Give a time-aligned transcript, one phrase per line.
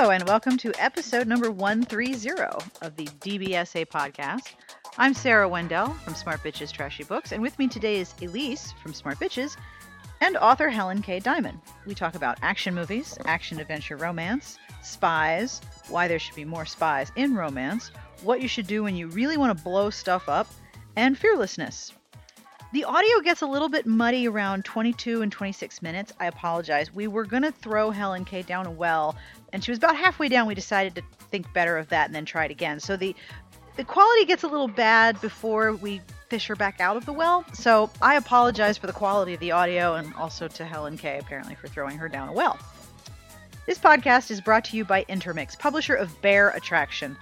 [0.00, 2.30] Hello, and welcome to episode number 130
[2.80, 4.54] of the DBSA podcast.
[4.96, 8.94] I'm Sarah Wendell from Smart Bitches Trashy Books, and with me today is Elyse from
[8.94, 9.58] Smart Bitches
[10.22, 11.60] and author HelenKay Dimon.
[11.84, 17.12] We talk about action movies, action adventure romance, spies, why there should be more spies
[17.16, 17.90] in romance,
[18.22, 20.48] what you should do when you really want to blow stuff up,
[20.96, 21.92] and fearlessness.
[22.72, 26.12] The audio gets a little bit muddy around 22 and 26 minutes.
[26.20, 26.94] I apologize.
[26.94, 29.16] We were going to throw HelenKay down a well,
[29.52, 30.46] and she was about halfway down.
[30.46, 32.80] We decided to think better of that and then try it again.
[32.80, 33.14] So the
[33.76, 37.44] the quality gets a little bad before we fish her back out of the well.
[37.54, 41.68] So I apologize for the quality of the audio and also to HelenKay apparently for
[41.68, 42.58] throwing her down a well.
[43.66, 47.16] This podcast is brought to you by Intermix, publisher of Bear Attraction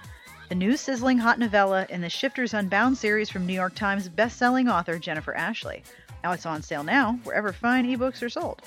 [0.49, 4.67] the new sizzling hot novella in the Shifters Unbound series from New York Times best-selling
[4.67, 5.83] author Jennifer Ashley.
[6.23, 8.63] Now it's on sale now wherever fine ebooks are sold.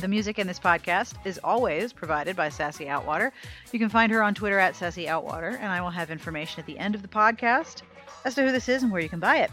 [0.00, 3.32] The music in this podcast is always provided by Sassy Outwater.
[3.72, 6.66] You can find her on Twitter at Sassy Outwater, and I will have information at
[6.66, 7.80] the end of the podcast
[8.26, 9.50] as to who this is and where you can buy it.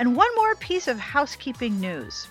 [0.00, 2.26] And one more piece of housekeeping news.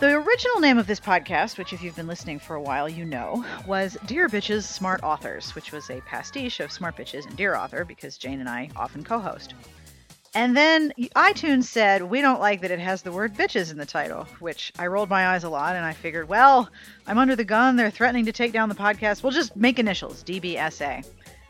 [0.00, 3.04] The original name of this podcast, which if you've been listening for a while, you
[3.04, 7.56] know, was Dear Bitches Smart Authors, which was a pastiche of Smart Bitches and Dear
[7.56, 9.54] Author because Jane and I often co host.
[10.36, 13.86] And then iTunes said, we don't like that it has the word bitches in the
[13.86, 16.68] title, which I rolled my eyes a lot and I figured, well,
[17.06, 17.76] I'm under the gun.
[17.76, 19.22] They're threatening to take down the podcast.
[19.22, 21.06] We'll just make initials DBSA.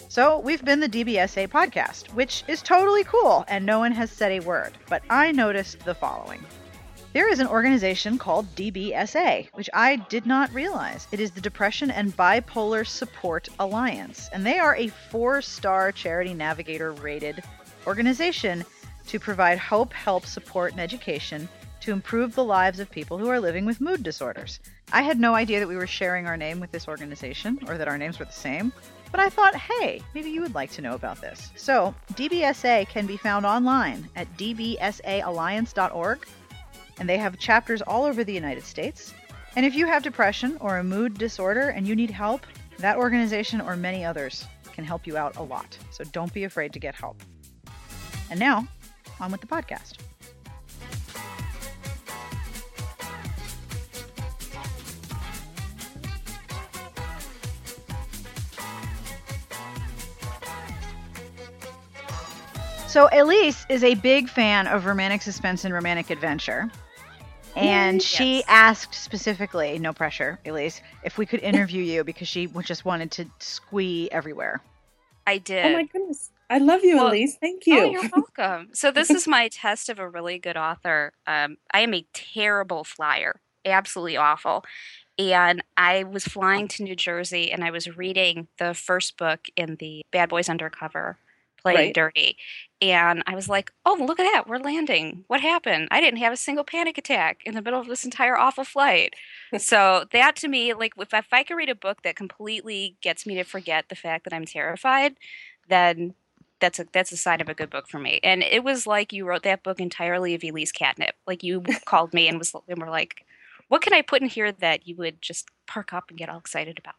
[0.08, 4.30] So we've been the DBSA podcast, which is totally cool, and no one has said
[4.30, 4.78] a word.
[4.88, 6.44] But I noticed the following.
[7.12, 11.08] There is an organization called DBSA, which I did not realize.
[11.10, 16.34] It is the Depression and Bipolar Support Alliance, and they are a four star Charity
[16.34, 17.42] Navigator rated
[17.86, 18.64] organization
[19.06, 21.48] to provide hope, help, support, and education
[21.80, 24.60] to improve the lives of people who are living with mood disorders.
[24.92, 27.88] I had no idea that we were sharing our name with this organization or that
[27.88, 28.72] our names were the same,
[29.12, 31.52] but I thought, hey, maybe you would like to know about this.
[31.56, 36.26] So, DBSA can be found online at dbsaalliance.org
[36.98, 39.14] and they have chapters all over the United States.
[39.54, 42.46] And if you have depression or a mood disorder and you need help,
[42.78, 45.78] that organization or many others can help you out a lot.
[45.90, 47.22] So don't be afraid to get help.
[48.30, 48.66] And now,
[49.20, 49.94] on with the podcast.
[62.96, 66.70] So Elyse is a big fan of romantic suspense and romantic adventure.
[67.54, 72.86] And she asked specifically, no pressure, Elyse, if we could interview you because she just
[72.86, 74.62] wanted to squee everywhere.
[75.26, 75.66] I did.
[75.66, 76.30] Oh my goodness.
[76.48, 77.38] I love you, well, Elyse.
[77.40, 77.80] Thank you.
[77.80, 78.68] Oh, you're welcome.
[78.72, 81.12] so this is my test of a really good author.
[81.26, 84.64] Um, I am a terrible flyer, absolutely awful.
[85.18, 89.76] And I was flying to New Jersey and I was reading the first book in
[89.76, 91.18] the Bad Boys Undercover
[91.72, 91.94] playing right.
[91.94, 92.36] dirty.
[92.80, 94.46] And I was like, oh, look at that.
[94.46, 95.24] We're landing.
[95.26, 95.88] What happened?
[95.90, 99.14] I didn't have a single panic attack in the middle of this entire awful flight.
[99.58, 103.26] so, that to me, like, if, if I could read a book that completely gets
[103.26, 105.16] me to forget the fact that I'm terrified,
[105.68, 106.14] then
[106.60, 108.20] that's a that's a sign of a good book for me.
[108.22, 111.14] And it was like you wrote that book entirely of Elyse catnip.
[111.26, 113.24] Like you called me and was and were like,
[113.68, 116.38] "What can I put in here that you would just perk up and get all
[116.38, 116.94] excited about?"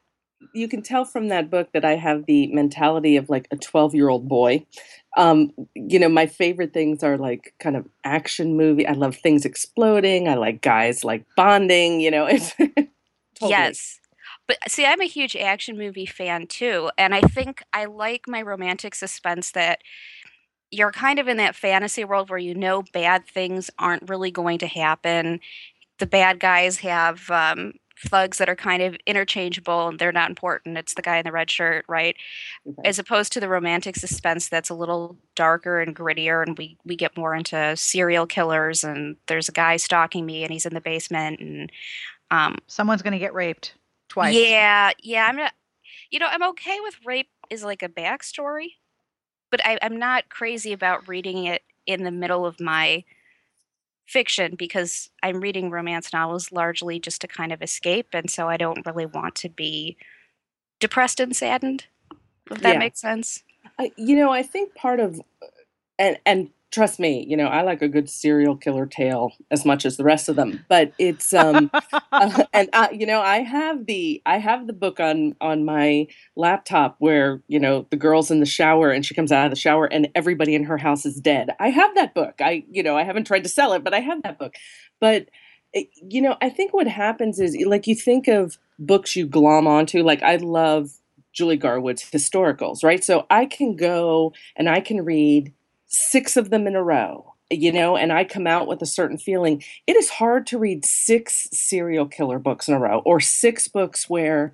[0.53, 3.95] you can tell from that book that I have the mentality of like a 12
[3.95, 4.65] year old boy.
[5.15, 8.85] Um, you know, my favorite things are like kind of action movie.
[8.85, 10.27] I love things exploding.
[10.27, 12.53] I like guys like bonding, you know, it's
[13.35, 13.49] totally.
[13.49, 13.99] yes.
[14.47, 16.89] But see, I'm a huge action movie fan too.
[16.97, 19.79] And I think I like my romantic suspense that
[20.71, 24.57] you're kind of in that fantasy world where you know bad things aren't really going
[24.59, 25.39] to happen.
[25.99, 27.73] The bad guys have um,
[28.05, 30.77] thugs that are kind of interchangeable and they're not important.
[30.77, 32.15] It's the guy in the red shirt, right?
[32.67, 32.81] Okay.
[32.87, 36.95] As opposed to the romantic suspense that's a little darker and grittier, and we we
[36.95, 40.81] get more into serial killers and there's a guy stalking me and he's in the
[40.81, 41.71] basement and
[42.29, 43.73] um, someone's gonna get raped
[44.17, 44.35] twice.
[44.35, 45.25] Yeah, yeah.
[45.27, 45.53] I'm not.
[46.09, 48.73] You know, I'm okay with rape is like a backstory,
[49.51, 53.03] but I, I'm not crazy about reading it in the middle of my
[54.05, 58.57] fiction because I'm reading romance novels largely just to kind of escape, and so I
[58.57, 59.97] don't really want to be
[60.79, 61.85] depressed and saddened.
[62.49, 62.79] If that yeah.
[62.79, 63.43] makes sense.
[63.97, 65.21] You know, I think part of
[65.99, 69.85] and and trust me, you know, I like a good serial killer tale as much
[69.85, 70.65] as the rest of them.
[70.67, 71.71] But it's um,
[72.11, 76.07] uh, and uh, you know, I have the I have the book on on my
[76.35, 79.57] laptop where you know the girl's in the shower and she comes out of the
[79.57, 81.49] shower and everybody in her house is dead.
[81.59, 82.35] I have that book.
[82.39, 84.55] I you know I haven't tried to sell it, but I have that book.
[84.99, 85.27] But
[85.73, 90.03] you know, I think what happens is like you think of books you glom onto.
[90.03, 90.91] Like I love
[91.33, 93.03] Julie Garwood's historicals, right?
[93.03, 95.53] So I can go and I can read
[95.87, 99.17] six of them in a row, you know, and I come out with a certain
[99.17, 99.63] feeling.
[99.87, 104.09] It is hard to read six serial killer books in a row or six books
[104.09, 104.53] where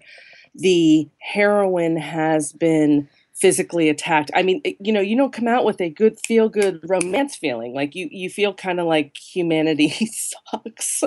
[0.56, 4.32] the heroine has been physically attacked.
[4.36, 7.74] I mean, you know, you don't come out with a good feel good romance feeling.
[7.74, 11.04] Like you you feel kind of like humanity sucks.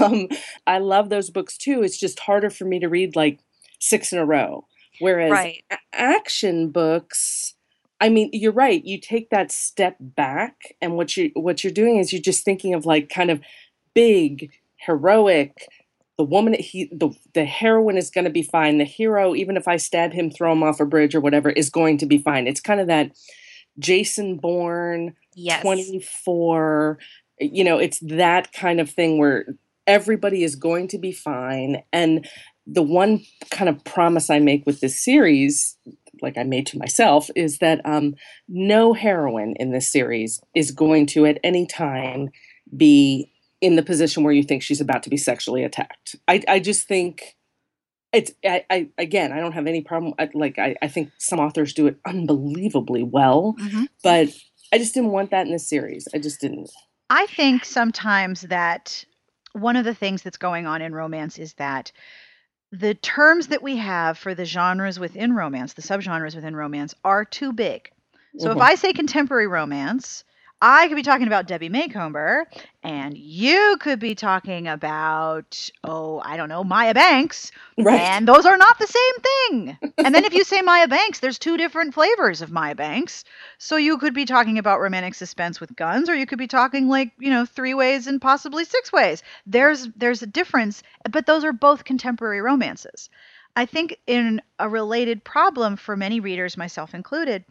[0.00, 0.28] um,
[0.66, 1.82] I love those books too.
[1.82, 3.40] It's just harder for me to read like
[3.80, 4.66] six in a row.
[5.00, 5.62] Whereas Right.
[5.92, 7.54] action books
[8.00, 8.84] I mean, you're right.
[8.84, 12.74] You take that step back and what you what you're doing is you're just thinking
[12.74, 13.40] of like kind of
[13.94, 15.66] big, heroic,
[16.16, 19.68] the woman he the the heroine is going to be fine the hero even if
[19.68, 22.46] i stab him throw him off a bridge or whatever is going to be fine
[22.46, 23.12] it's kind of that
[23.78, 25.60] jason bourne Yes.
[25.60, 26.98] 24
[27.40, 29.46] you know it's that kind of thing where
[29.86, 32.26] everybody is going to be fine and
[32.66, 35.76] the one kind of promise i make with this series
[36.22, 38.14] like i made to myself is that um,
[38.48, 42.30] no heroine in this series is going to at any time
[42.76, 43.30] be
[43.60, 46.86] in the position where you think she's about to be sexually attacked i, I just
[46.86, 47.36] think
[48.12, 51.40] it's I, I again i don't have any problem I, like I, I think some
[51.40, 53.88] authors do it unbelievably well Mhm.
[54.02, 54.28] but
[54.72, 56.08] I just didn't want that in this series.
[56.12, 56.68] I just didn't.
[57.08, 59.04] I think sometimes that
[59.52, 61.92] one of the things that's going on in romance is that
[62.72, 67.24] the terms that we have for the genres within romance, the subgenres within romance, are
[67.24, 67.90] too big.
[68.38, 68.62] So if Mhm.
[68.62, 70.24] I say contemporary romance,
[70.60, 72.46] I could be talking about Debbie Macomber,
[72.82, 78.46] and you could be talking about, oh, I don't know, Maya Banks, right, and those
[78.46, 79.92] are not the same thing.
[79.98, 83.24] And then if you say Maya Banks, there's two different flavors of Maya Banks.
[83.58, 86.88] So you could be talking about romantic suspense with guns, or you could be talking
[86.88, 89.22] like, you know, three ways and possibly six ways.
[89.44, 93.10] There's there's a difference, but those are both contemporary romances.
[93.56, 97.44] I think in a related problem for many readers, myself included,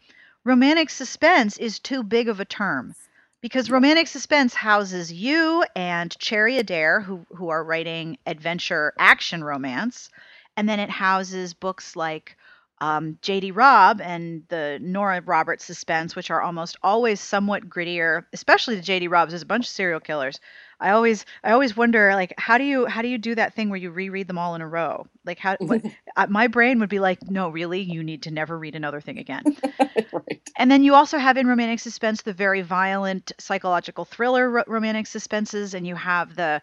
[0.46, 2.94] romantic suspense is too big of a term.
[3.42, 10.08] Because romantic suspense houses you and Cherry Adair, who, who are writing adventure action romance,
[10.56, 12.36] and then it houses books like
[12.80, 13.52] um, J.D.
[13.52, 18.24] Robb and the Nora Roberts suspense, which are almost always somewhat grittier.
[18.32, 19.08] Especially the J.D.
[19.08, 20.40] Robbs, there's a bunch of serial killers.
[20.78, 23.70] I always, I always wonder, like, how do you, how do you do that thing
[23.70, 25.06] where you reread them all in a row?
[25.24, 25.82] Like, how, what,
[26.28, 29.42] my brain would be like, no, really, you need to never read another thing again.
[30.12, 30.42] right.
[30.58, 35.06] And then you also have in romantic suspense the very violent psychological thriller ro- romantic
[35.06, 36.60] suspenses, and you have the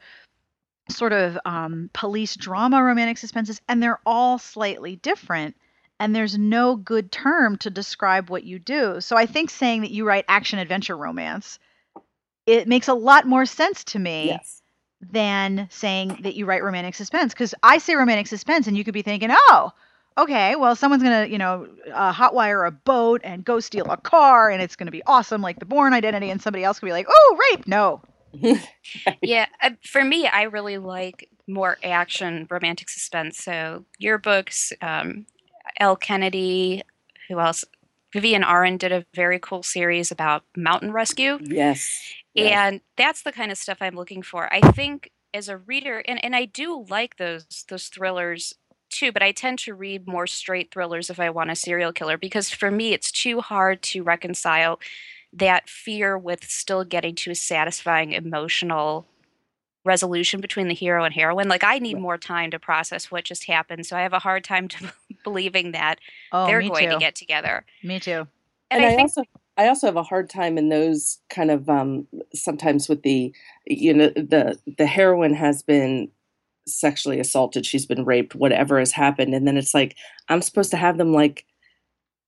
[0.89, 5.55] sort of um, police drama romantic suspenses, and they're all slightly different.
[5.99, 8.99] And there's no good term to describe what you do.
[8.99, 11.59] So I think saying that you write action adventure romance,
[12.45, 14.61] it makes a lot more sense to me Yes.
[15.11, 17.33] than saying that you write romantic suspense.
[17.33, 19.71] Because I say romantic suspense, and you could be thinking, oh,
[20.17, 24.49] okay, well, someone's gonna, you know, uh, hotwire a boat and go steal a car,
[24.49, 27.07] and it's gonna be awesome, like the Bourne Identity, and somebody else could be like,
[27.09, 28.01] oh, rape, no.
[29.21, 33.37] Yeah, uh, for me, I really like more action, romantic suspense.
[33.37, 35.25] So your books, um,
[35.79, 36.83] Elle Kennedy,
[37.29, 37.65] who else?
[38.13, 41.39] Vivian Arend did a very cool series about mountain rescue.
[41.41, 42.13] Yes.
[42.35, 42.51] yes.
[42.55, 46.23] and that's the kind of stuff i'm looking for i think as a reader and,
[46.23, 48.53] and i do like those those thrillers
[48.89, 52.17] too but i tend to read more straight thrillers if i want a serial killer
[52.17, 54.79] because for me it's too hard to reconcile
[55.31, 59.07] that fear with still getting to a satisfying emotional
[59.85, 62.01] resolution between the hero and heroine like i need Right.
[62.01, 64.93] more time to process what just happened so i have a hard time to
[65.23, 65.99] believing that
[66.31, 66.93] Oh, they're going too.
[66.93, 68.27] to get together me too.
[68.71, 69.23] and, and i, I, think also
[69.55, 73.31] I also have a hard time in those kind of um, sometimes with the
[73.67, 76.09] you know the the heroine has been
[76.65, 79.95] sexually assaulted, she's been raped, whatever has happened, and then it's like
[80.27, 81.45] I'm supposed to have them like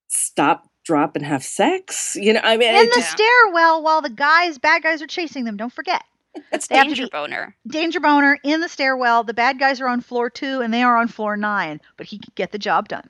[0.08, 2.14] stop, drop, and have sex.
[2.14, 5.06] You know, I mean, In it the just stairwell while the guys, bad guys are
[5.08, 6.02] chasing them, don't forget.
[6.52, 9.24] It's they danger boner Danger boner in the stairwell.
[9.24, 12.18] The bad guys are on floor two and they are on floor nine, but he
[12.18, 13.08] could get the job done.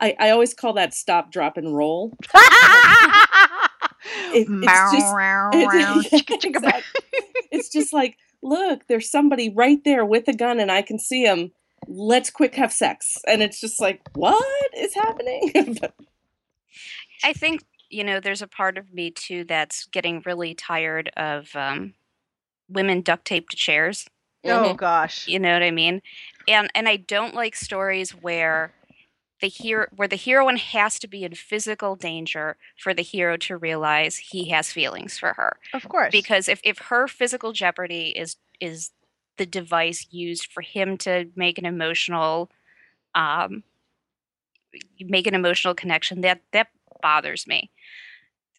[0.00, 2.16] I, I always call that stop, drop, and roll.
[4.32, 5.14] It- it's just-
[5.54, 7.00] It's, Chicka, chicka, exactly.
[7.50, 11.24] It's just like, look, there's somebody right there with a gun, and I can see
[11.24, 11.50] him.
[11.86, 14.44] Let's quick have sex, and it's just like, what
[14.76, 15.52] is happening?
[17.24, 21.48] I think you know there's a part of me too that's getting really tired of
[21.56, 21.94] um,
[22.68, 24.06] women duct taped to chairs.
[24.44, 25.26] Oh gosh.
[25.26, 26.02] You know what I mean?
[26.46, 28.72] And and I don't like stories where
[29.40, 33.56] the hero where the heroine has to be in physical danger for the hero to
[33.56, 35.56] realize he has feelings for her.
[35.72, 36.12] Of course.
[36.12, 38.90] Because if, if her physical jeopardy is is
[39.36, 42.50] the device used for him to make an emotional
[43.14, 43.62] um
[45.00, 46.68] make an emotional connection that that
[47.00, 47.70] bothers me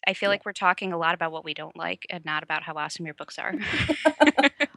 [0.06, 2.62] i feel like we're talking a lot about what we don't like and not about
[2.62, 3.54] how awesome your books are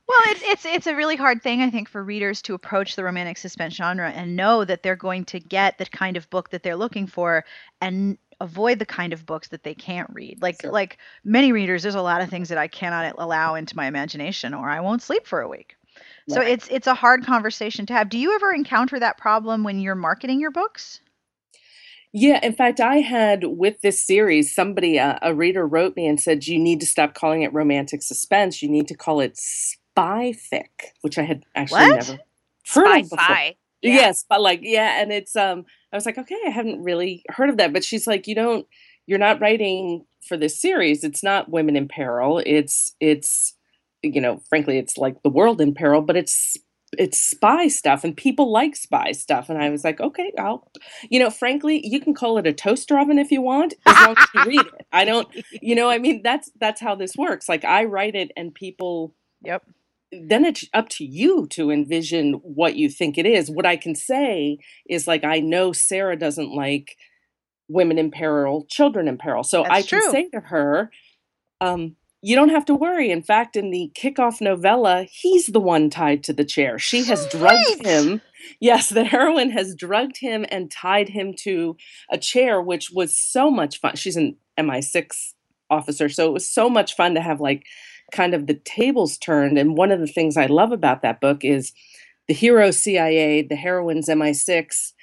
[0.06, 3.04] Well, it's it's it's a really hard thing I think for readers to approach the
[3.04, 6.62] romantic suspense genre and know that they're going to get the kind of book that
[6.62, 7.46] they're looking for
[7.82, 10.42] and avoid the kind of books that they can't read.
[10.42, 10.72] Like Sure.
[10.72, 14.54] like many readers there's a lot of things that I cannot allow into my imagination
[14.54, 15.78] or I won't sleep for a week.
[16.28, 18.10] So it's it's a hard conversation to have.
[18.10, 21.02] Do you ever encounter that problem when you're marketing your books?
[22.14, 26.22] Yeah, in fact, I had with this series, somebody, uh, a reader wrote me and
[26.22, 28.62] said, You need to stop calling it romantic suspense.
[28.62, 30.68] You need to call it spy fic,
[31.02, 31.90] which I had actually What?
[31.90, 32.20] never
[32.68, 33.40] heard of before.
[33.40, 33.56] Spy-fi.
[33.82, 33.94] Yeah.
[33.94, 37.50] Yes, but like, yeah, and it's um I was like, okay, I haven't really heard
[37.50, 37.74] of that.
[37.74, 38.68] But she's like, you don't
[39.08, 41.04] you're not writing for this series.
[41.04, 42.42] It's not women in peril.
[42.46, 43.56] It's it's
[44.04, 46.58] you know, frankly, it's like the world in peril, but it's
[47.00, 49.50] it's spy stuff and people like spy stuff.
[49.50, 50.70] And I was like, okay, I'll
[51.10, 54.18] you know, frankly, you can call it a toaster oven if you want, as long
[54.20, 54.88] as you read it.
[54.92, 55.28] I don't
[55.62, 57.50] you know, I mean that's that's how this works.
[57.50, 59.64] Like I write it and people Yep.
[60.12, 63.50] then it's up to you to envision what you think it is.
[63.52, 64.60] What I can say
[64.90, 66.98] is like I know Sarah doesn't like
[67.70, 69.44] women in peril, children in peril.
[69.44, 70.92] So I That's can say to her,
[71.62, 73.12] um, you don't have to worry.
[73.12, 76.80] In fact, in the kickoff novella, he's the one tied to the chair.
[76.80, 78.22] She has drugged him.
[78.62, 81.76] Yes, the heroine has drugged him and tied him to
[82.10, 83.98] a chair, which was so much fun.
[83.98, 85.34] She's an MI6
[85.70, 87.66] officer, so it was so much fun to have like
[88.14, 89.58] kind of the tables turned.
[89.58, 91.74] And one of the things I love about that book is
[92.30, 94.94] the hero CIA, the heroine's MI6,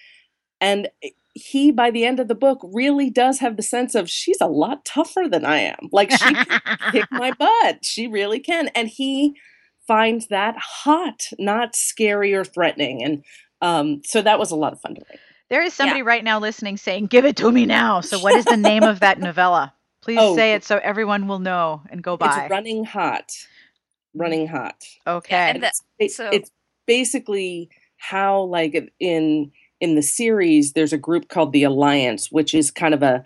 [0.58, 4.08] and eh, he by the end of the book really does have the sense of
[4.10, 5.88] she's a lot tougher than I am.
[5.92, 6.60] Like she can
[6.92, 7.84] kick my butt.
[7.84, 8.68] She really can.
[8.68, 9.36] And he
[9.86, 13.02] finds that hot, not scary or threatening.
[13.02, 13.24] And
[13.60, 15.18] um, so that was a lot of fun to read.
[15.48, 18.44] There is somebody right now listening saying, "Give it to me now." So what is
[18.44, 19.74] the name of that novella?
[20.00, 20.36] Please Oh.
[20.36, 22.42] say it so everyone will know and go by.
[22.44, 23.30] It's running hot.
[24.14, 24.76] Running hot.
[25.06, 25.36] okay.
[25.50, 26.50] and the- it's, so- it's
[26.86, 29.50] basically how like in
[29.80, 33.22] in the series there's a group called the alliance which is kind of a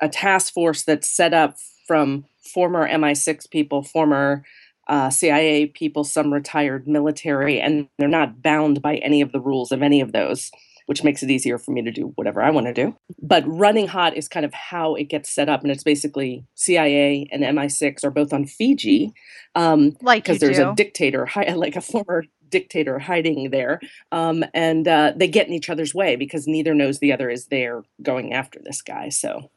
[0.00, 2.24] a task force that's set up from
[2.54, 4.44] former mi6 people former
[4.88, 9.70] uh, cia people some retired military and they're not bound by any of the rules
[9.70, 10.50] of any of those
[10.86, 13.86] which makes it easier for me to do whatever i want to do but running
[13.86, 18.02] hot is kind of how it gets set up and it's basically cia and mi6
[18.02, 19.12] are both on fiji
[19.54, 20.70] um, like because there's do.
[20.70, 23.80] a dictator, like a former dictator hiding there,
[24.12, 27.46] um, and uh, they get in each other's way because neither knows the other is
[27.46, 29.08] there going after this guy.
[29.08, 29.50] So,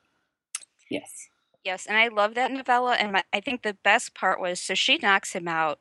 [0.90, 1.30] yes,
[1.64, 2.94] Yes, and I love that novella.
[2.94, 5.80] And my, I think the best part was so she knocks him out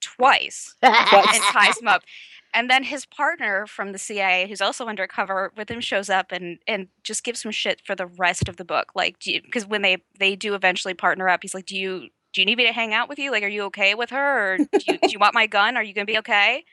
[0.00, 0.94] twice and
[1.52, 2.02] ties him up.
[2.54, 6.58] And then his partner from the CIA, who's also undercover with him, shows up and
[6.66, 8.92] and just gives him shit for the rest of the book.
[8.94, 12.46] Like, because when they they do eventually partner up, he's like, "Do you do you
[12.46, 13.30] need me to hang out with you?
[13.30, 15.76] Like, are you okay with her, or do you, do you want my gun?
[15.76, 16.64] Are you gonna be okay?"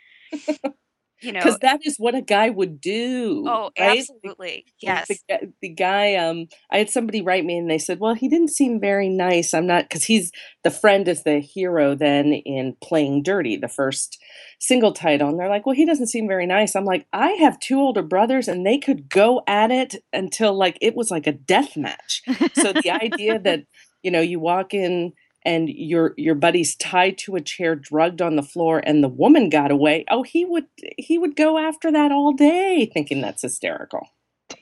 [1.21, 1.39] You know.
[1.39, 3.45] because that is what a guy would do.
[3.47, 3.99] Oh, right?
[3.99, 4.65] absolutely.
[4.81, 5.07] Yes.
[5.07, 8.49] The, the guy, um, I had somebody write me and they said, well, he didn't
[8.49, 9.53] seem very nice.
[9.53, 10.31] I'm not, because he's
[10.63, 14.21] the friend is the hero then in Playing Dirty, the first
[14.59, 15.29] single title.
[15.29, 16.75] And they're like, well, he doesn't seem very nice.
[16.75, 20.77] I'm like, I have two older brothers and they could go at it until like
[20.81, 22.23] it was like a death match.
[22.55, 23.63] So the idea that,
[24.03, 25.13] you know, you walk in
[25.45, 29.49] and your your buddy's tied to a chair drugged on the floor and the woman
[29.49, 30.65] got away oh he would
[30.97, 34.09] he would go after that all day thinking that's hysterical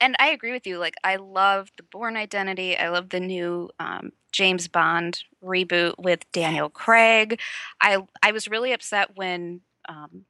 [0.00, 0.78] and I agree with you.
[0.78, 2.76] Like, I love the Bourne Identity.
[2.76, 7.40] I love the new um, James Bond reboot with Daniel Craig.
[7.80, 10.24] I I was really upset when um,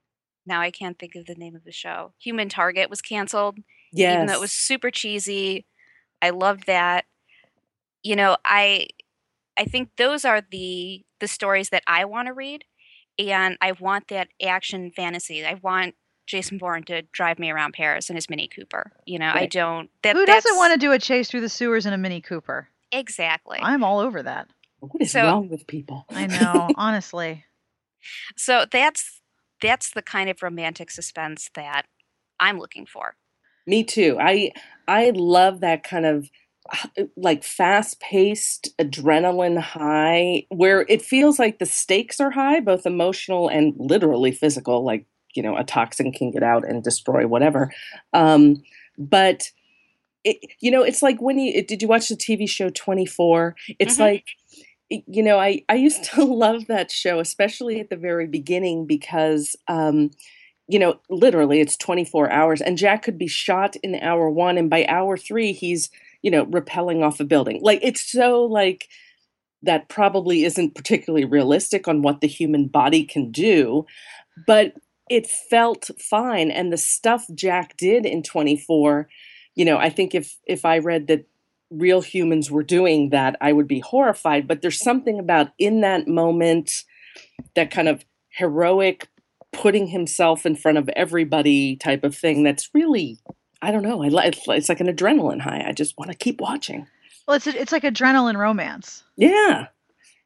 [0.47, 2.13] now I can't think of the name of the show.
[2.19, 3.59] Human Target was canceled,
[3.93, 5.67] yes even though it was super cheesy.
[6.23, 7.05] I loved that.
[8.07, 8.87] You know, I
[9.59, 12.65] I think those are the the stories that I want to read,
[13.19, 15.45] and I want that action fantasy.
[15.45, 15.97] I want
[16.27, 18.93] Jason Bourne to drive me around Paris in his Mini Cooper.
[19.07, 19.91] You know, I don't.
[20.03, 22.69] That, Who doesn't want to do a chase through the sewers in a Mini Cooper?
[22.93, 23.59] exactly?
[23.61, 24.47] I'm all over that.
[24.79, 27.45] what is so- wrong with people I know, honestly.
[28.37, 29.21] So that's
[29.61, 31.87] that's the kind of romantic suspense that
[32.39, 33.17] I'm looking for.
[33.67, 34.53] me too i
[34.87, 36.31] i love that kind of
[37.17, 43.49] like fast paced adrenaline high where it feels like the stakes are high both emotional
[43.49, 47.73] and literally physical like you know a toxin can get out and destroy whatever
[48.15, 48.57] um
[48.99, 49.51] but
[50.25, 53.97] it, you know it's like when you did you watch the tv show 24 it's
[53.97, 54.01] Mhm.
[54.01, 54.27] like
[54.91, 59.57] you know, I I used to love that show, especially at the very beginning because
[59.69, 60.11] um,
[60.69, 64.71] you know, literally it's 24 hours and Jack could be shot in hour 1 and
[64.71, 65.91] by hour 3 he's,
[66.23, 67.61] you know, rappelling off a building.
[67.63, 68.89] Like it's so like
[69.63, 73.87] that probably isn't particularly realistic on what the human body can do,
[74.47, 74.75] but
[75.09, 79.09] it felt fine and the stuff Jack did in 24,
[79.55, 81.27] you know, I think if if I read that
[81.71, 86.07] real humans were doing that, I would be horrified, but there's something about in that
[86.07, 86.85] moment
[87.55, 89.09] that kind of heroic
[89.53, 93.19] putting himself in front of everybody type of thing that's really
[93.63, 94.03] I don't know.
[94.03, 95.65] I it's, it's like an adrenaline high.
[95.67, 96.87] I just want to keep watching.
[97.27, 99.03] Well, it's it's like adrenaline romance.
[99.17, 99.69] Yeah,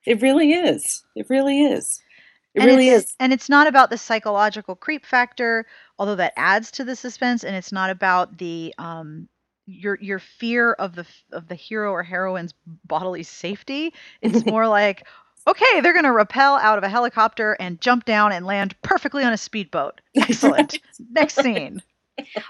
[0.07, 1.05] it really is.
[1.15, 2.03] It really is.
[2.55, 3.15] It and really is.
[3.21, 5.67] And it's not about the psychological creep factor,
[5.99, 7.45] although that adds to the suspense.
[7.45, 9.29] And it's not about the um,
[9.67, 13.95] your your fear of the of the hero or heroine's bodily safety.
[14.21, 15.07] It's more like,
[15.47, 19.23] okay, they're going to rappel out of a helicopter and jump down and land perfectly
[19.23, 20.01] on a speedboat.
[20.17, 20.79] Excellent.
[21.11, 21.83] Next scene.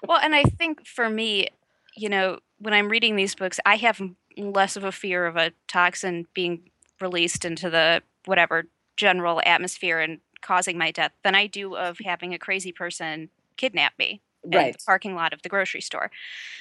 [0.06, 1.48] Well, and I think for me,
[1.96, 4.00] you know, when I'm reading these books, I have
[4.36, 8.64] less of a fear of a toxin being released into the whatever
[8.96, 13.92] general atmosphere and causing my death than I do of having a crazy person kidnap
[13.98, 14.66] me right.
[14.66, 16.10] in the parking lot of the grocery store.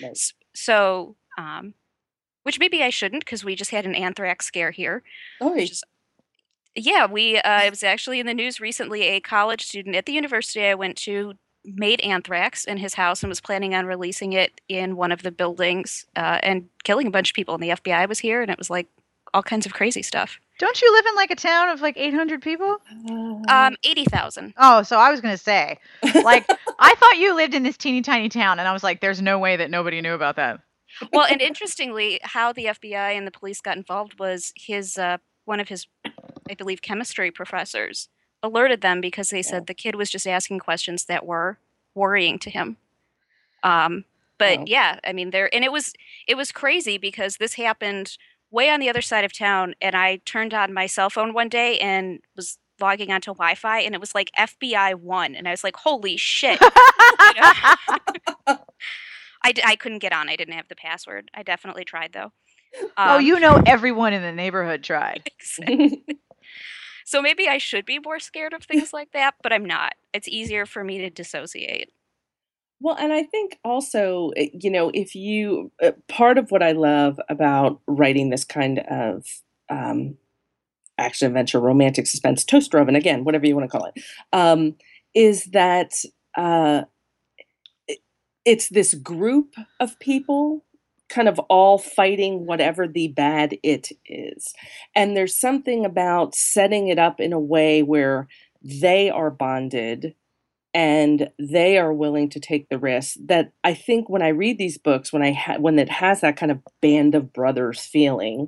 [0.02, 0.18] Right.
[0.54, 1.74] So, um,
[2.44, 5.04] which maybe I shouldn't because we just had an anthrax scare here.
[5.40, 5.84] Oh, Is,
[6.76, 7.38] yeah, we.
[7.38, 9.04] Uh, it was actually in the news recently.
[9.04, 11.34] A college student at the university I went to
[11.66, 15.32] made anthrax in his house and was planning on releasing it in one of the
[15.32, 17.54] buildings uh, and killing a bunch of people.
[17.54, 18.88] And the FBI was here, and it was like
[19.34, 20.40] all kinds of crazy stuff.
[20.58, 22.78] Don't you live in like a town of like 800 people?
[23.48, 24.54] Um, eighty thousand.
[24.58, 25.78] Oh, so I was gonna say,
[26.24, 26.46] like,
[26.80, 29.40] I thought you lived in this teeny tiny town, and I was like, there's no
[29.40, 30.60] way that nobody knew about that.
[31.14, 35.60] well, and interestingly, how the FBI and the police got involved was his uh, one
[35.62, 35.88] of his,
[36.50, 38.10] I believe, chemistry professors
[38.42, 41.58] alerted them because they said the kid was just asking questions that were
[41.96, 42.78] worrying to him.
[43.64, 44.06] Um,
[44.38, 45.94] but yeah, I mean, there and it was
[46.28, 48.18] it was crazy because this happened
[48.52, 51.50] way on the other side of town, and I turned on my cell phone one
[51.50, 55.64] day and was logging onto Wi-Fi, and it was like FBI one, and I was
[55.64, 56.60] like, holy shit!
[59.42, 60.30] I, d- I couldn't get on.
[60.30, 61.30] I didn't have the password.
[61.34, 62.32] I definitely tried though.
[62.98, 65.30] oh, Um, you know, everyone in the neighborhood tried.
[65.40, 66.04] exactly.
[67.10, 69.94] So maybe I should be more scared of things like that, but I'm not.
[70.14, 71.90] It's easier for me to dissociate.
[72.80, 76.74] Well, and I think also, eh, you know, if you, uh, part of what I
[76.74, 79.26] love about writing this kind of
[79.70, 80.18] um,
[81.00, 84.76] action adventure, romantic suspense, toaster oven, again, whatever you want to call it, um,
[85.16, 85.94] is that
[86.38, 86.84] uh,
[87.88, 88.04] it-
[88.46, 90.64] it's this group of people
[91.10, 94.54] kind of all fighting whatever the bad it is.
[94.96, 98.28] And there's something about setting it up in a way where
[98.62, 100.16] they are bonded
[100.74, 104.78] and they are willing to take the risk that I think when I read these
[104.78, 108.48] books when I ha- when it has that kind of band of brothers feeling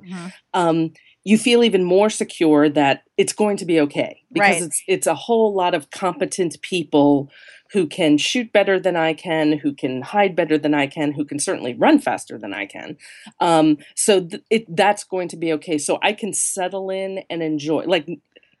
[0.54, 0.92] um,
[1.24, 4.62] you feel even more secure that it's going to be okay because Right.
[4.62, 7.30] it's it's a whole lot of competent people
[7.72, 11.24] who can shoot better than I can, who can hide better than I can, who
[11.24, 12.98] can certainly run faster than I can.
[13.40, 15.78] Um, so th- it that's going to be okay.
[15.78, 18.06] So I can settle in and enjoy like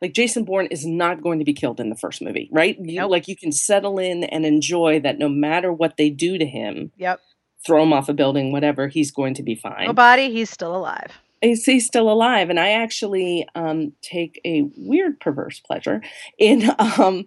[0.00, 2.76] like Jason Bourne is not going to be killed in the first movie, right?
[2.80, 3.10] You, Nope.
[3.10, 6.90] Like you can settle in and enjoy that no matter what they do to him,
[6.96, 7.20] Yep.
[7.66, 10.74] throw him off a building, whatever, he's going to be fine No body, he's still
[10.74, 11.12] alive.
[11.42, 12.50] He's, he's still alive?
[12.50, 16.02] And i actually um, take a weird perverse pleasure
[16.38, 17.26] in um,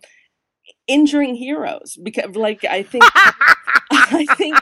[0.87, 3.03] injuring heroes because like i think
[3.91, 4.55] i think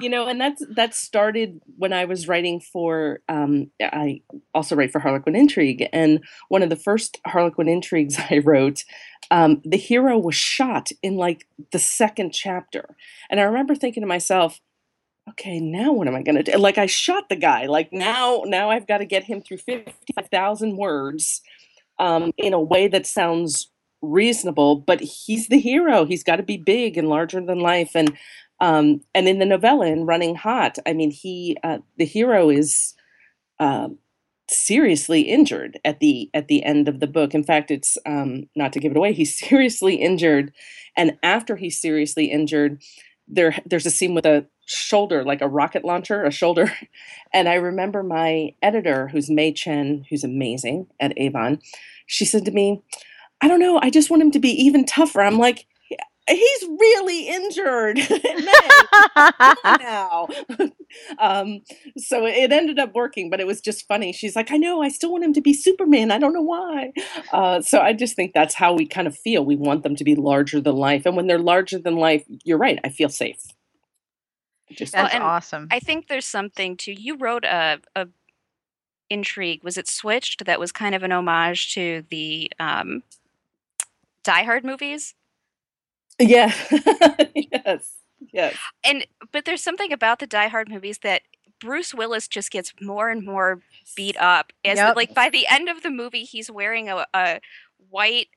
[0.00, 4.20] you know and that's that started when i was writing for um, i
[4.54, 5.88] also write for harlequin intrigue.
[5.92, 8.84] And one of the first harlequin intrigues i wrote
[9.30, 12.96] um, the hero was shot in like the second chapter.
[13.30, 14.60] And i remember thinking to myself
[15.30, 16.58] okay now what am i going to do?
[16.58, 20.76] Like i shot the guy like now now i've got to get him through 55000
[20.76, 21.40] words
[21.98, 23.70] um, in a way that sounds
[24.02, 26.06] reasonable but he's the hero.
[26.06, 28.16] He's got to be big and larger than life and
[28.60, 32.94] um, and in the novella in running hot i mean he uh, the hero is
[33.58, 33.98] um
[34.50, 37.34] seriously injured at the at the end of the book.
[37.34, 40.52] In fact it's um, not to give it away he's seriously injured
[40.96, 42.82] and after he's seriously injured
[43.32, 46.72] there there's a scene with a shoulder like a rocket launcher a shoulder.
[47.32, 51.60] And i remember my editor who's May Chen who's amazing at avon
[52.06, 52.82] she said to me
[53.40, 55.22] i don't know i just want him to be even tougher.
[55.22, 55.66] I'm like
[56.30, 57.98] he's really injured
[59.80, 60.28] now.
[61.18, 61.60] um,
[61.96, 64.12] so it ended up working, but it was just funny.
[64.12, 66.10] She's like, I know, I still want him to be Superman.
[66.10, 66.92] I don't know why.
[67.32, 69.44] Uh, so I just think that's how we kind of feel.
[69.44, 71.06] We want them to be larger than life.
[71.06, 72.78] And when they're larger than life, you're right.
[72.84, 73.40] I feel safe.
[74.70, 75.66] Just that's well, awesome.
[75.70, 76.92] I think there's something too.
[76.92, 78.06] you wrote a, a
[79.08, 79.64] intrigue.
[79.64, 80.44] Was it switched?
[80.44, 83.02] That was kind of an homage to the um,
[84.22, 85.14] Die Hard movies.
[86.20, 86.54] Yeah.
[87.34, 87.96] yes.
[88.32, 88.56] Yes.
[88.84, 91.22] And but there's something about the Die Hard movies that
[91.58, 93.60] Bruce Willis just gets more and more
[93.96, 94.52] beat up.
[94.64, 94.96] As yep.
[94.96, 97.40] like by the end of the movie, he's wearing a, a
[97.88, 98.28] white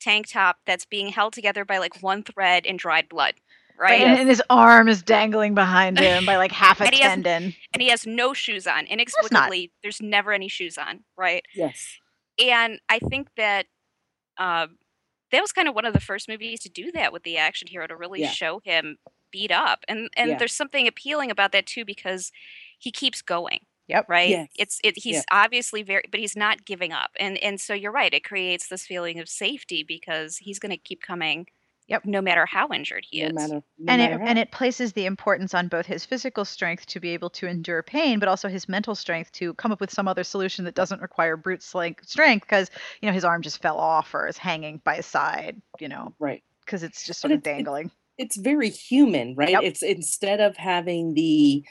[0.00, 3.34] tank top that's being held together by like one thread in dried blood.
[3.78, 4.02] Right.
[4.02, 7.42] And his arm is dangling behind him by like half a and tendon.
[7.44, 8.86] Has, and he has no shoes on.
[8.86, 11.44] Inexplicably, there's never any shoes on, right?
[11.54, 11.98] Yes.
[12.38, 13.66] And I think that
[14.36, 14.76] um,
[15.32, 17.68] that was kind of one of the first movies to do that with the action
[17.68, 18.30] hero to really yeah.
[18.30, 18.98] show him
[19.30, 19.84] beat up.
[19.88, 20.38] And and yeah.
[20.38, 22.32] there's something appealing about that too because
[22.78, 23.60] he keeps going.
[23.88, 24.06] Yep.
[24.08, 24.30] Right.
[24.30, 24.48] Yes.
[24.56, 24.98] It's it.
[24.98, 27.10] He's obviously very, but he's not giving up.
[27.18, 28.14] And and so you're right.
[28.14, 31.46] It creates this feeling of safety because he's going to keep coming
[31.90, 32.04] Yep.
[32.04, 33.34] No matter how injured he no is.
[33.34, 34.24] Matter, no and it how.
[34.24, 37.82] and it places the importance on both his physical strength to be able to endure
[37.82, 41.02] pain, but also his mental strength to come up with some other solution that doesn't
[41.02, 42.06] require brute strength
[42.42, 42.70] because
[43.02, 45.60] you know his arm just fell off or is hanging by his side.
[45.80, 46.14] You know.
[46.20, 46.44] Right.
[46.64, 47.90] Because it's just sort but of dangling.
[48.18, 49.50] It's, it's very human, right?
[49.50, 49.62] Yep.
[49.64, 51.64] It's instead of having the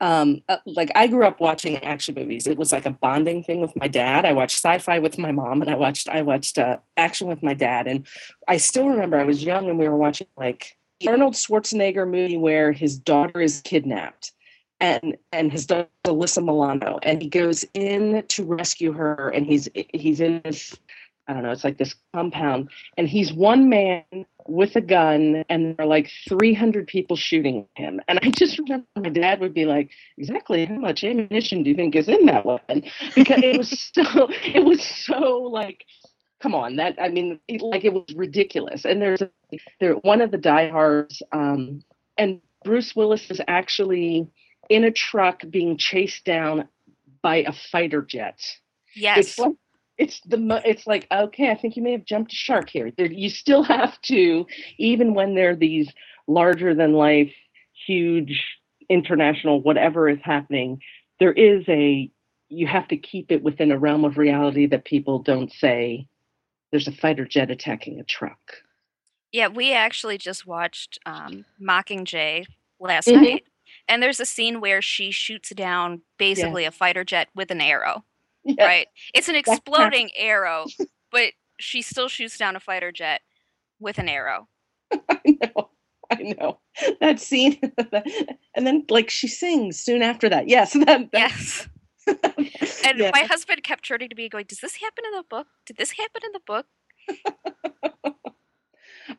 [0.00, 2.46] um uh, like i grew up watching action movies.
[2.46, 4.24] It was like a bonding thing with my dad.
[4.24, 7.54] I watched sci-fi with my mom and i watched i watched uh, action with my
[7.54, 8.06] dad and
[8.46, 12.72] i still remember i was young and we were watching like arnold schwarzenegger movie where
[12.72, 14.32] his daughter is kidnapped
[14.80, 19.68] and and his daughter alyssa milano and he goes in to rescue her and he's
[19.92, 20.76] he's in this
[21.28, 24.04] I don't know, it's like this compound, and he's one man
[24.46, 28.00] with a gun, and there are like 300 people shooting him.
[28.08, 31.76] And I just remember my dad would be like, "Exactly how much ammunition do you
[31.76, 32.82] think is in that weapon?"
[33.14, 34.02] Because it was so,
[34.42, 35.84] it was so like,
[36.40, 38.86] come on, that I mean, it, like it was ridiculous.
[38.86, 39.22] And there's
[39.80, 41.82] there one of the diehards, um,
[42.16, 44.26] and Bruce Willis is actually
[44.70, 46.68] in a truck being chased down
[47.22, 48.40] by a fighter jet.
[48.94, 49.18] Yes.
[49.18, 49.54] It's like
[49.98, 53.06] it's the it's like okay i think you may have jumped a shark here there,
[53.06, 54.46] you still have to
[54.78, 55.92] even when there are these
[56.26, 57.32] larger than life
[57.86, 58.44] huge
[58.88, 60.80] international whatever is happening
[61.20, 62.10] there is a
[62.48, 66.06] you have to keep it within a realm of reality that people don't say
[66.70, 68.38] there's a fighter jet attacking a truck
[69.32, 72.46] yeah we actually just watched um, mockingjay
[72.80, 73.22] last mm-hmm.
[73.22, 73.44] night
[73.86, 76.68] and there's a scene where she shoots down basically yeah.
[76.68, 78.04] a fighter jet with an arrow
[78.44, 78.56] yes.
[78.58, 78.86] right?
[79.14, 80.66] It's an exploding arrow,
[81.10, 83.20] but she still shoots down a fighter jet
[83.80, 84.48] with an arrow.
[84.92, 85.70] I know.
[86.10, 86.58] I know
[87.02, 87.60] that scene,
[88.54, 90.48] and then like she sings soon after that.
[90.48, 91.68] Yes, that, yes.
[92.06, 93.10] and yeah.
[93.12, 95.48] my husband kept turning to me, going, "Does this happen in the book?
[95.66, 96.66] Did this happen in the book?"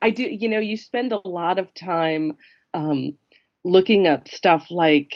[0.02, 0.24] I do.
[0.24, 2.38] You know, you spend a lot of time
[2.74, 3.14] um,
[3.64, 5.16] looking up stuff like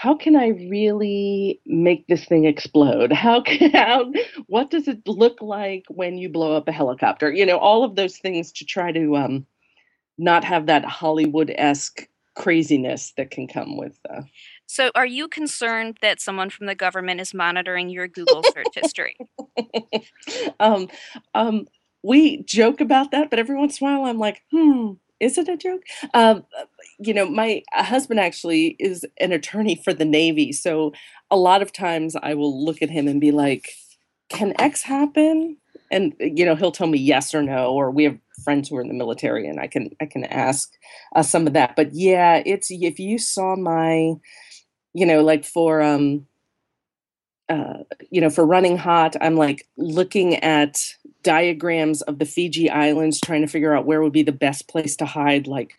[0.00, 3.12] how can I really make this thing explode?
[3.12, 4.10] How can how,
[4.46, 7.30] what does it look like when you blow up a helicopter?
[7.30, 9.46] You know, all of those things to try to um,
[10.16, 13.98] not have that Hollywood esque craziness that can come with.
[14.08, 14.22] Uh...
[14.64, 19.18] So, are you concerned that someone from the government is monitoring your Google search history?
[20.60, 20.88] um,
[21.34, 21.66] um,
[22.02, 25.48] we joke about that, but every once in a while, I'm like, hmm, is it
[25.48, 25.82] a joke?
[26.14, 26.44] Um,
[26.98, 30.52] you know, my husband actually is an attorney for the Navy.
[30.52, 30.92] So
[31.30, 33.70] a lot of times I will look at him and be like,
[34.28, 35.56] can X happen?
[35.90, 38.80] And, you know, he'll tell me yes or no, or we have friends who are
[38.80, 40.72] in the military and I can, I can ask
[41.16, 41.74] uh, some of that.
[41.76, 44.14] But yeah, it's, if you saw my,
[44.94, 46.26] you know, like for, um,
[48.10, 53.42] you know, for running hot, I'm like looking at diagrams of the Fiji Islands, trying
[53.42, 55.74] to figure out where would be the best place to hide like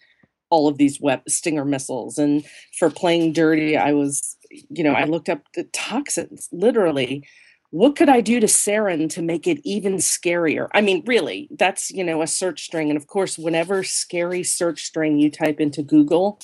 [0.50, 2.18] all of these web stinger missiles.
[2.18, 2.46] And
[2.78, 4.36] for playing dirty, I was,
[4.70, 7.26] you know, I looked up the toxins, literally.
[7.70, 10.68] What could I do to sarin to make it even scarier?
[10.74, 12.90] I mean, really, that's, you know, a search string.
[12.90, 16.42] And of course, whenever scary search string you type into Google,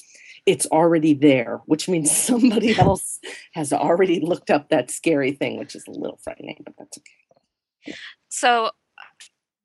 [0.47, 3.19] it's already there, which means somebody else
[3.53, 7.95] has already looked up that scary thing, which is a little frightening, but that's okay.
[8.29, 8.71] So,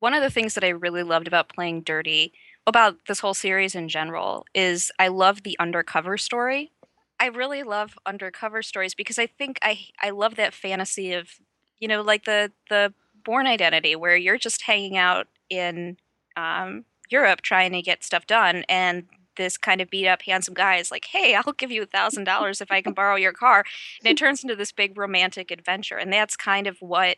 [0.01, 2.33] one of the things that I really loved about playing Dirty,
[2.67, 6.73] about this whole series in general, is I love the undercover story.
[7.21, 11.31] I really love undercover stories because I think I I love that fantasy of,
[11.79, 12.93] you know, like the the
[13.25, 15.97] Bourne Identity, where you're just hanging out in
[16.37, 19.05] um, Europe trying to get stuff done, and
[19.37, 22.25] this kind of beat up handsome guy is like, "Hey, I'll give you a thousand
[22.33, 23.65] dollars if I can borrow your car,"
[24.01, 27.17] and it turns into this big romantic adventure, and that's kind of what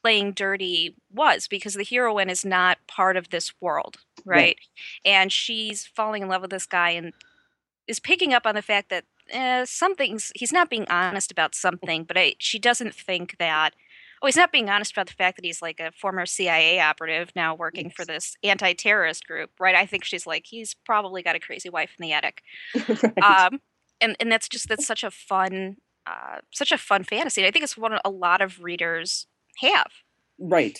[0.00, 4.58] playing dirty was because the heroine is not part of this world, right?
[5.04, 7.12] And she's falling in love with this guy and
[7.86, 12.04] is picking up on the fact that eh, something's he's not being honest about something,
[12.04, 13.74] but I, she doesn't think that
[14.24, 17.30] oh, he's not being honest about the fact that he's like a former CIA operative
[17.36, 19.74] now working for this anti-terrorist group, right?
[19.74, 22.42] I think she's like, he's probably got a crazy wife in the attic.
[22.88, 23.18] right.
[23.18, 23.60] Um,
[24.00, 27.46] and and that's just that's such a fun, uh, such a fun fantasy.
[27.46, 29.26] I think it's what a lot of readers
[29.60, 29.90] have.
[30.38, 30.78] Right.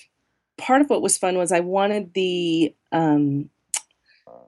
[0.57, 3.51] Part of what was fun was I wanted the um,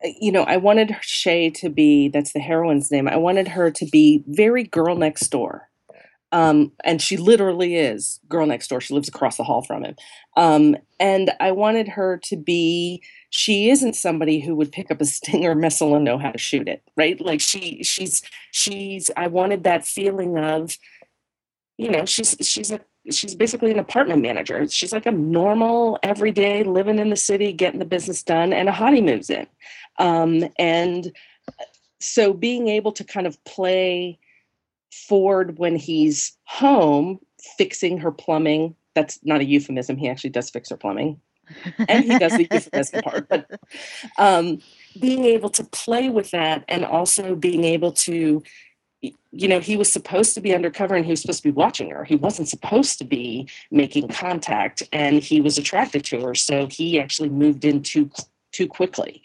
[0.03, 3.09] you know, I wanted Shay to be that's the heroine's name.
[3.09, 5.69] I wanted her to be very girl next door.
[6.33, 8.81] Um, and she literally is girl next door.
[8.81, 9.97] She lives across the hall from him.
[10.37, 15.05] Um, and I wanted her to be, she isn't somebody who would pick up a
[15.07, 17.21] stinger missile and know how to shoot it, right?
[17.21, 20.77] Like she, she's, she's, I wanted that feeling of,
[21.79, 24.67] you know, she's, she's a, she's basically an apartment manager.
[24.69, 28.73] She's like a normal, everyday, living in the city, getting the business done, and a
[28.73, 29.47] hottie moves in.
[29.99, 31.13] Um, and
[32.01, 34.19] so being able to kind of play
[35.09, 37.21] Ford when he's home
[37.59, 38.75] fixing her plumbing.
[38.95, 39.97] That's not a euphemism.
[39.97, 41.21] He actually does fix her plumbing.
[41.89, 43.29] and he does the euphemism part.
[43.29, 43.61] But
[44.19, 44.61] um,
[44.99, 48.43] being able to play with that and also being able to,
[49.03, 51.91] you know, he was supposed to be undercover and he was supposed to be watching
[51.91, 52.05] her.
[52.05, 56.35] He wasn't supposed to be making contact and he was attracted to her.
[56.35, 58.11] So he actually moved in too,
[58.53, 59.23] too quickly.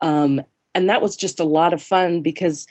[0.00, 0.42] Um,
[0.74, 2.66] and that was just a lot of fun because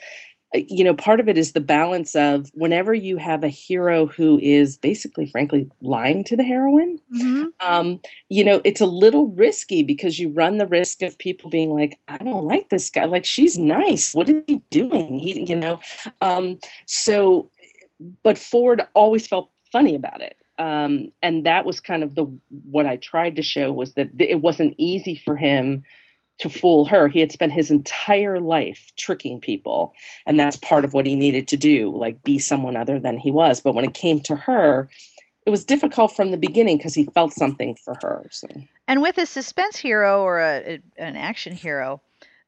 [0.54, 4.38] you know part of it is the balance of whenever you have a hero who
[4.42, 7.44] is basically frankly lying to the heroine mm-hmm.
[7.60, 11.70] um, you know it's a little risky because you run the risk of people being
[11.70, 13.04] like i don't like this guy.
[13.04, 14.14] Like she's nice.
[14.14, 15.18] What is he doing?
[15.18, 15.80] He you know
[16.20, 17.50] um, so
[18.22, 22.24] but ford always felt funny about it um, and that was kind of the
[22.70, 25.84] what i tried to show was that it wasn't easy for him
[26.38, 27.08] to fool her.
[27.08, 29.94] He had spent his entire life tricking people,
[30.26, 33.30] and that's part of what he needed to do, like be someone other than he
[33.30, 33.60] was.
[33.60, 34.88] But when it came to her,
[35.46, 38.26] it was difficult from the beginning because he felt something for her.
[38.30, 38.48] So.
[38.86, 42.00] And with a suspense hero or a, a, an action hero,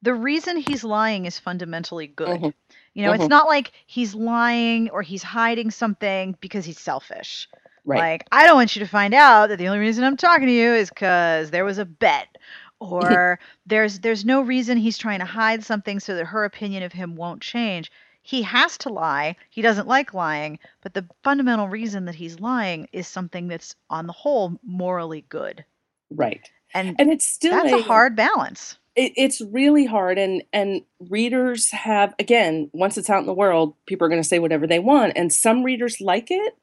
[0.02, 2.28] the reason he's lying is fundamentally good.
[2.28, 2.48] Mm-hmm.
[2.94, 3.22] You know, mm-hmm.
[3.22, 7.48] it's not like he's lying or he's hiding something because he's selfish.
[7.84, 7.98] Right.
[7.98, 10.52] Like, I don't want you to find out that the only reason I'm talking to
[10.52, 12.36] you is because there was a bet
[12.80, 16.92] or there's there's no reason he's trying to hide something so that her opinion of
[16.92, 17.92] him won't change.
[18.22, 19.36] He has to lie.
[19.50, 24.06] He doesn't like lying but the fundamental reason that he's lying is something that's on
[24.06, 25.64] the whole morally good.
[26.10, 26.50] Right.
[26.74, 28.78] And and it's still that's a, a hard balance.
[28.96, 33.74] It, it's really hard and and readers have again once it's out in the world
[33.86, 36.56] people are going to say whatever they want and some readers like it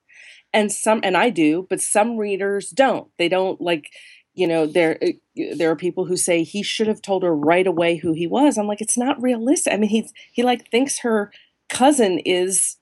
[0.54, 3.10] and some and i do but some readers don't.
[3.18, 3.92] They don't like
[4.38, 5.14] you know there eh,
[5.56, 8.58] there are people who say he should have told her right away who he was.
[8.58, 9.74] I'm like it's not realistic.
[9.74, 11.32] I mean he's he like thinks her
[11.70, 12.78] cousin is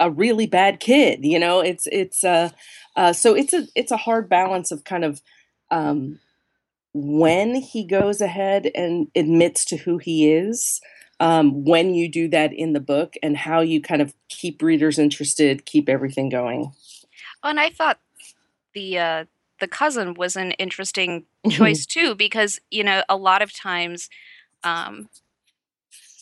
[0.00, 1.60] a really bad kid you know?
[1.60, 2.50] It's it's uh,
[2.96, 5.20] uh so it's a it's a hard balance of kind of
[5.70, 6.20] um
[6.94, 10.80] when he goes ahead and admits to who he is
[11.20, 14.98] um, when you do that in the book and how you kind of keep readers
[14.98, 16.72] interested keep everything going.
[17.42, 17.98] And i thought
[18.72, 19.24] the uh
[19.62, 21.50] the cousin was an interesting mm-hmm.
[21.50, 24.10] choice too because you know a lot of times
[24.64, 25.08] um,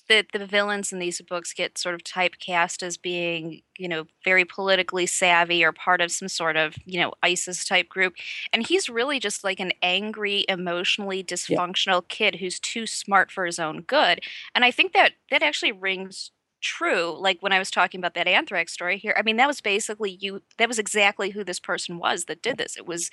[0.09, 4.45] the the villains in these books get sort of typecast as being you know very
[4.45, 8.13] politically savvy or part of some sort of you know ISIS type group
[8.53, 12.09] and he's really just like an angry emotionally dysfunctional yeah.
[12.11, 14.21] kid who's too smart for his own good
[14.55, 18.29] and I think that that actually rings true like when i was talking about that
[18.29, 21.99] anthrax story here i mean that was basically you that was exactly who this person
[21.99, 22.77] was that did this.
[22.77, 23.11] It was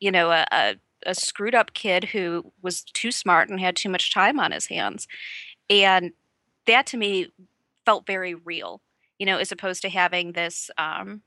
[0.00, 3.88] you know a, a, a screwed up kid who was too smart and had too
[3.88, 5.08] much time on his hands
[5.68, 6.12] and
[6.66, 7.32] that to me
[7.84, 8.80] felt very real
[9.18, 11.22] you know as opposed to having this um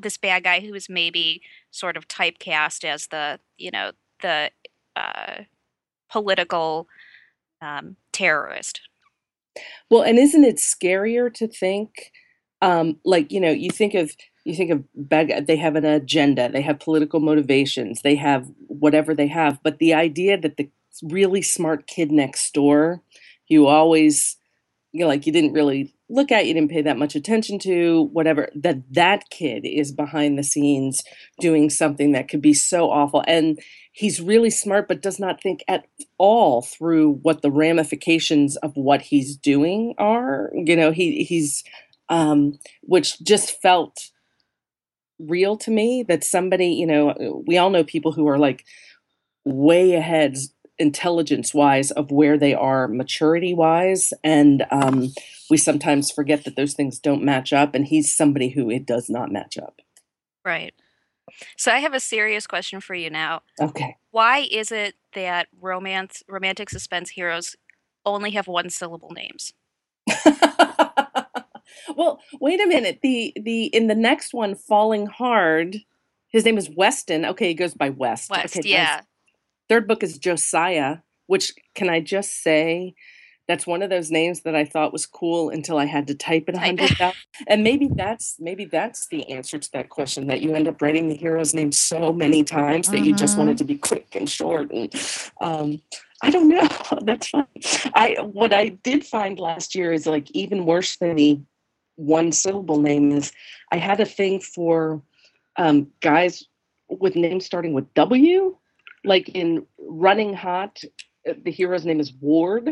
[0.00, 4.50] this bad guy who was maybe sort of typecast as the you know the
[4.96, 5.42] uh
[6.10, 6.88] political
[7.60, 8.80] um terrorist
[9.90, 12.12] well, and isn't it scarier to think,
[12.60, 15.46] um, like you know, you think of you think of bad.
[15.46, 16.48] They have an agenda.
[16.48, 18.02] They have political motivations.
[18.02, 19.60] They have whatever they have.
[19.62, 20.70] But the idea that the
[21.02, 23.02] really smart kid next door,
[23.48, 24.36] you always,
[24.92, 28.08] you know, like you didn't really look at, you didn't pay that much attention to,
[28.12, 31.02] whatever, that that kid is behind the scenes
[31.40, 33.24] doing something that could be so awful.
[33.26, 33.58] And
[33.92, 35.86] he's really smart, but does not think at
[36.18, 40.50] all through what the ramifications of what he's doing are.
[40.52, 41.64] You know, he he's
[42.10, 44.10] um, which just felt
[45.18, 48.64] real to me that somebody, you know, we all know people who are like
[49.44, 50.36] way ahead
[50.78, 55.12] intelligence wise of where they are maturity wise and um,
[55.52, 59.10] we sometimes forget that those things don't match up and he's somebody who it does
[59.10, 59.82] not match up
[60.44, 60.74] Right.
[61.56, 63.42] So I have a serious question for you now.
[63.60, 67.54] okay Why is it that romance romantic suspense heroes
[68.06, 69.52] only have one syllable names?
[71.96, 75.76] well wait a minute the the in the next one falling hard
[76.28, 78.96] his name is weston okay he goes by west West, okay, yeah.
[78.96, 79.04] nice.
[79.68, 82.94] third book is josiah which can i just say
[83.48, 86.44] that's one of those names that i thought was cool until i had to type
[86.48, 87.16] it a hundred thousand
[87.48, 91.08] and maybe that's maybe that's the answer to that question that you end up writing
[91.08, 93.52] the hero's name so many times that you just want Mhm.
[93.52, 94.94] it to be quick and short and
[95.40, 95.80] um
[96.24, 96.68] I don't know.
[97.02, 97.46] That's fine.
[97.96, 101.40] I what I did find last year is like even worse than the
[101.96, 103.32] one syllable name is
[103.72, 105.02] I had a thing for
[105.56, 106.44] um, guys
[106.88, 108.56] with names starting with W,
[109.04, 110.80] like in Running Hot,
[111.28, 112.70] uh, the hero's name is Ward.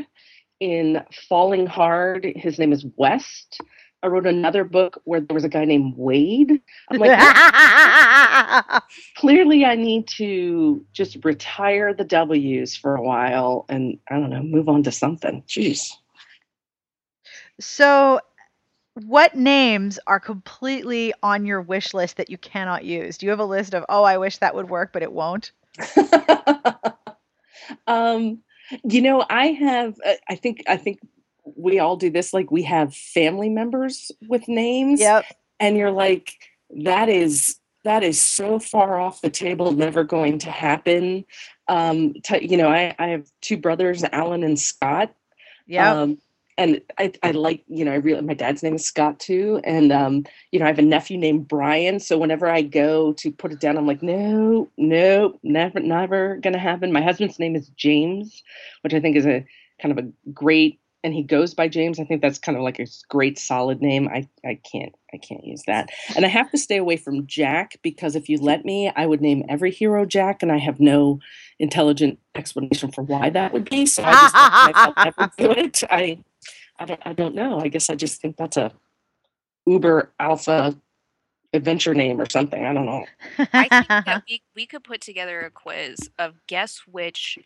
[0.60, 3.60] In Falling Hard, his name is West.
[4.02, 6.60] I wrote another book where there was a guy named Wade.
[6.90, 8.82] I'm like,
[9.16, 14.42] clearly I need to just retire the W's for a while and I don't know,
[14.42, 15.42] move on to something.
[15.46, 15.92] Jeez.
[17.58, 18.20] so,
[19.06, 23.18] what names are completely on your wish list that you cannot use?
[23.18, 25.52] Do you have a list of, oh, I wish that would work, but it won't?
[27.86, 28.42] um,
[28.84, 29.98] you know, I have.
[30.04, 30.62] uh, I think.
[30.68, 31.00] I think
[31.56, 32.32] we all do this.
[32.32, 35.24] Like we have family members with names, Yep.
[35.58, 36.32] and you're like,
[36.84, 41.24] that is that is so far off the table, never going to happen.
[41.66, 45.14] Um, t- you know, I, I have two brothers, Alan and Scott.
[45.66, 45.92] Yeah.
[45.92, 46.18] Um,
[46.58, 49.60] and I, I like, you know, I really, my dad's name is Scott too.
[49.64, 52.00] And, um, you know, I have a nephew named Brian.
[52.00, 56.58] So whenever I go to put it down, I'm like, no, no, never, never to
[56.58, 56.92] happen.
[56.92, 58.42] My husband's name is James,
[58.82, 59.44] which I think is a
[59.80, 61.98] kind of a great, and he goes by James.
[61.98, 64.08] I think that's kind of like a great solid name.
[64.08, 65.88] I, I can't, I can't use that.
[66.14, 69.20] And I have to stay away from Jack because if you let me, I would
[69.20, 71.20] name every hero Jack and I have no
[71.58, 73.86] intelligent explanation for why that would be.
[73.86, 75.82] So I just thought I'll never do it.
[75.90, 76.18] I,
[76.78, 77.60] I don't, I don't know.
[77.60, 78.72] I guess I just think that's a
[79.66, 80.76] Uber Alpha
[81.52, 82.64] adventure name or something.
[82.64, 83.04] I don't know.
[83.52, 87.38] I think that we, we could put together a quiz of guess which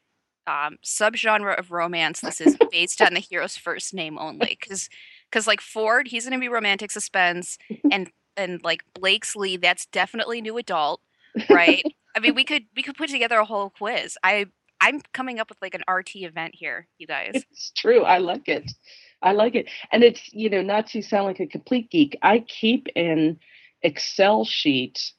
[0.46, 4.57] um, subgenre of romance this is based on the hero's first name only.
[4.61, 4.88] Because
[5.30, 7.59] because like Ford, he's going to be romantic suspense,
[7.90, 11.00] and and like Blakesley, that's definitely new adult,
[11.50, 11.85] right?
[12.16, 14.16] I mean, we could we could put together a whole quiz.
[14.22, 14.46] I
[14.80, 17.42] I'm coming up with like an RT event here, you guys.
[17.50, 18.02] It's true.
[18.02, 18.70] I like it.
[19.22, 19.68] I like it.
[19.90, 23.38] And it's, you know, not to sound like a complete geek, I keep an
[23.83, 25.12] Excel sheet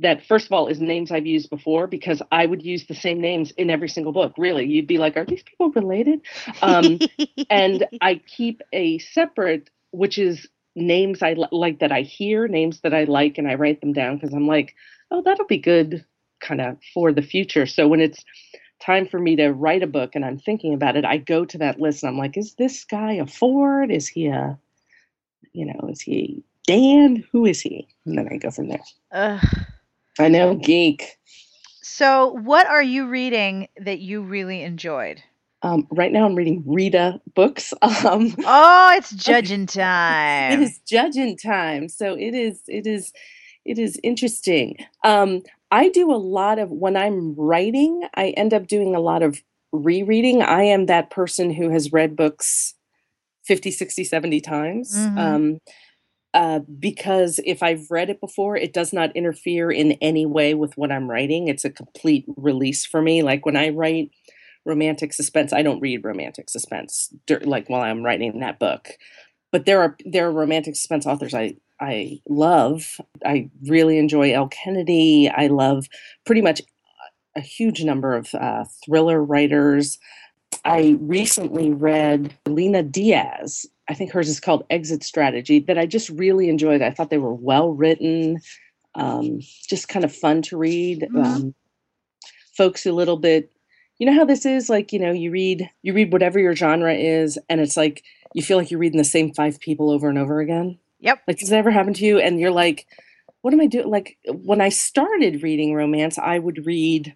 [0.00, 3.20] that, first of all, is names I've used before because I would use the same
[3.20, 4.34] names in every single book.
[4.38, 4.66] Really.
[4.66, 6.20] You'd be like, are these people related?
[6.62, 6.98] Um,
[7.50, 12.80] and I keep a separate, which is names I li- like that I hear, names
[12.80, 14.74] that I like, and I write them down because I'm like,
[15.10, 16.04] oh, that'll be good
[16.40, 17.66] kind of for the future.
[17.66, 18.24] So when it's
[18.80, 21.58] time for me to write a book and I'm thinking about it, I go to
[21.58, 23.90] that list and I'm like, is this guy a Ford?
[23.90, 24.58] Is he a,
[25.52, 27.24] you know, is he Dan?
[27.32, 27.88] Who is he?
[28.06, 28.82] And then I go from there.
[29.12, 29.44] Ugh.
[30.18, 31.16] I know, geek.
[31.82, 35.22] So, what are you reading that you really enjoyed?
[35.62, 37.72] Um, right now I'm reading Rita books.
[37.82, 40.52] Um, Oh, it's judging time.
[40.52, 43.12] it is judging time so it is it is
[43.64, 48.66] it is interesting um i do a lot of when i'm writing i end up
[48.66, 52.74] doing a lot of rereading i am that person who has read books
[53.44, 55.60] 50 60 70 times Mhm.
[56.34, 60.76] Uh, because if I've read it before, it does not interfere in any way with
[60.76, 61.48] what I'm writing.
[61.48, 63.22] It's a complete release for me.
[63.22, 64.10] Like when I write
[64.64, 67.12] romantic suspense, I don't read romantic suspense
[67.42, 68.90] like while I'm writing that book
[69.50, 73.00] but there are there are romantic suspense authors I I love.
[73.24, 75.28] I really enjoy Elle Kennedy.
[75.28, 75.86] I love
[76.26, 76.60] pretty much
[77.36, 79.98] a huge number of uh, thriller writers.
[80.64, 83.64] I recently read Lena Diaz.
[83.88, 85.60] I think hers is called Exit Strategy.
[85.60, 86.82] That I just really enjoyed.
[86.82, 88.38] I thought they were well written,
[88.94, 91.06] um, just kind of fun to read.
[91.12, 91.24] Mhm.
[91.24, 91.54] Um,
[92.56, 93.52] folks a little bit
[94.00, 96.92] you know how this is like you know you read you read whatever your genre
[96.92, 98.02] is and it's like
[98.34, 101.20] you feel like you're reading the same five people over and over again Yep.
[101.28, 102.86] like does that ever happen to you and you're like
[103.42, 107.14] what am i doing like when i started reading romance i would read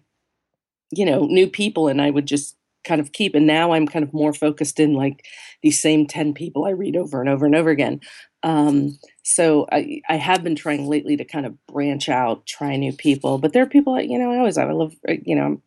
[0.91, 4.03] you know new people and i would just kind of keep and now i'm kind
[4.03, 5.25] of more focused in like
[5.61, 7.99] these same 10 people i read over and over and over again
[8.45, 12.93] um, so I, I have been trying lately to kind of branch out try new
[12.93, 15.35] people but there are people that you know i always have i love uh, you
[15.35, 15.61] know i'm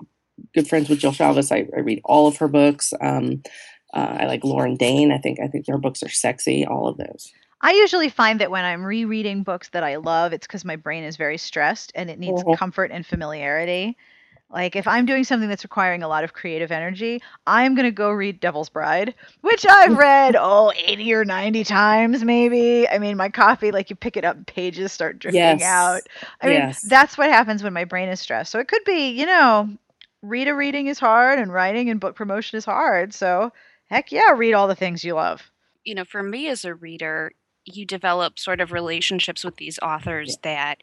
[0.54, 1.50] good friends with jill Shalvis.
[1.52, 3.42] I, I read all of her books um,
[3.94, 6.98] uh, i like lauren dane i think i think their books are sexy all of
[6.98, 10.76] those I usually find that when I'm rereading books that I love, it's because my
[10.76, 12.56] brain is very stressed and it needs Mhm.
[12.56, 13.96] comfort and familiarity.
[14.50, 17.90] Like if I'm doing something that's requiring a lot of creative energy, I'm going to
[17.90, 22.88] go read Devil's Bride, which I've read, oh, 80 or 90 times maybe.
[22.88, 25.62] I mean, my copy, like you pick it up, pages start drifting Yes.
[25.62, 26.08] out.
[26.40, 28.52] I mean, that's what happens when my brain is stressed.
[28.52, 29.68] So it could be, you know,
[30.22, 33.12] reader reading is hard and writing and book promotion is hard.
[33.14, 33.52] So
[33.90, 35.50] heck yeah, read all the things you love.
[35.84, 37.32] you know, for me as a reader,
[37.64, 40.78] you develop sort of relationships with these authors that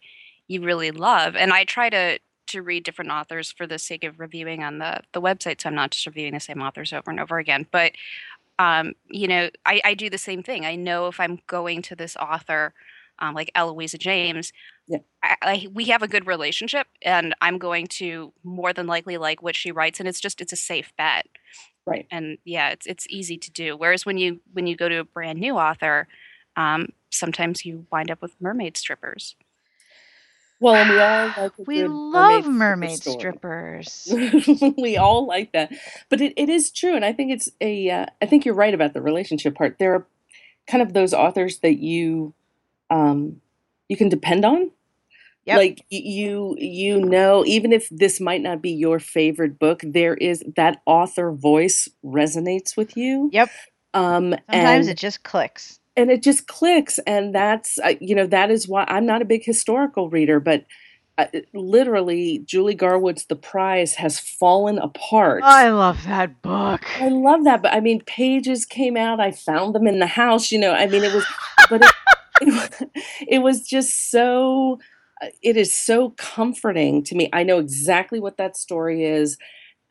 [0.48, 1.36] you really love.
[1.36, 2.20] And I try to
[2.54, 5.76] to read different authors for the sake of reviewing on the the website, so I'm
[5.76, 7.68] not just reviewing the same authors over and over again.
[7.72, 7.94] But
[8.60, 10.66] um, you know, I, I do the same thing.
[10.66, 12.74] I know if I'm going to this author,
[13.20, 14.54] um, like Eloisa James,
[14.88, 15.00] Yeah.
[15.24, 19.42] I, I, we have a good relationship, and I'm going to more than likely like
[19.42, 21.28] what she writes, and it's just it's a safe bet
[21.86, 25.00] right and yeah it's it's easy to do whereas when you when you go to
[25.00, 26.08] a brand new author
[26.56, 29.36] um, sometimes you wind up with mermaid strippers
[30.60, 33.40] well and we all like We love mermaid mermaid stripper
[33.84, 34.18] strippers.
[34.78, 35.72] we all like that
[36.10, 38.74] but it, it is true and i think it's a uh, i think you're right
[38.74, 40.08] about the relationship part there are
[40.68, 42.34] kind of those authors that you
[42.90, 43.42] um
[43.90, 44.72] you can depend on
[45.46, 45.58] Yep.
[45.58, 50.44] like you you know even if this might not be your favorite book there is
[50.56, 53.52] that author voice resonates with you Yep.
[53.94, 55.80] um Sometimes and it just clicks.
[55.96, 59.26] And it just clicks and that's uh, you know that is why i'm not a
[59.26, 60.66] big historical reader but
[61.18, 66.82] uh, literally julie garwood's the prize has fallen apart I love that book.
[67.02, 69.20] I love that, but I mean, pages came out.
[69.20, 70.52] I found them in the house.
[70.52, 71.26] You know, I mean, it was,
[71.70, 71.92] but it,
[72.42, 72.90] it,
[73.28, 74.80] it was just so.
[75.22, 77.30] uh, It is so comforting to me.
[77.32, 79.38] I know exactly what that story is,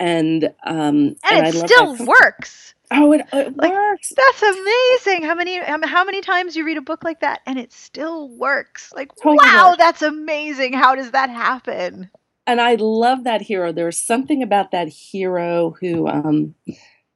[0.01, 2.75] and um, And, I it love still works.
[2.95, 4.13] Oh, it, it Like, works.
[4.17, 5.23] That's amazing.
[5.25, 8.29] How many how how many times you read a book like that and it still
[8.31, 8.93] works?
[8.95, 9.79] Like Totally wow, works.
[9.79, 10.75] that's amazing.
[10.75, 12.11] How does that happen?
[12.47, 13.73] and I love that hero.
[13.73, 16.55] There's something about that hero who, um,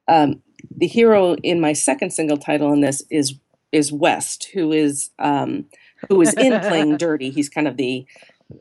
[0.07, 0.41] um,
[0.75, 3.35] the hero in my second single title in this is
[3.73, 5.65] is West, who is um,
[6.09, 7.29] who is in playing dirty.
[7.31, 8.05] He's kind of the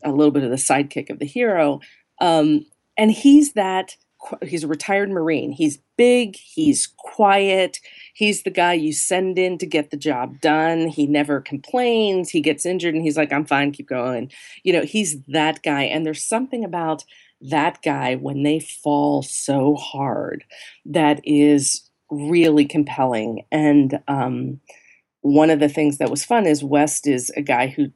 [0.05, 1.81] a little bit of the sidekick of the hero,
[2.21, 2.67] um,
[2.99, 3.97] and he's that.
[4.43, 5.53] He's a retired Marine.
[5.53, 6.37] He's big.
[6.37, 7.81] He's quiet.
[8.15, 10.89] He's the guy you send in to get the job done.
[10.89, 12.31] He never complains.
[12.31, 13.73] He gets injured and he's like, "I'm fine.
[13.73, 14.31] Keep going."
[14.65, 17.05] you know he's that guy and there's something about
[17.41, 20.45] that guy when they fall so hard
[20.85, 24.61] that is really compelling and um,
[25.23, 27.89] one of the things that was fun is west is a guy who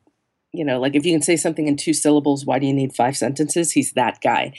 [0.53, 2.95] you know like if you can say something in two syllables why do you need
[2.95, 3.73] five sentences?
[3.73, 4.53] He's that guy.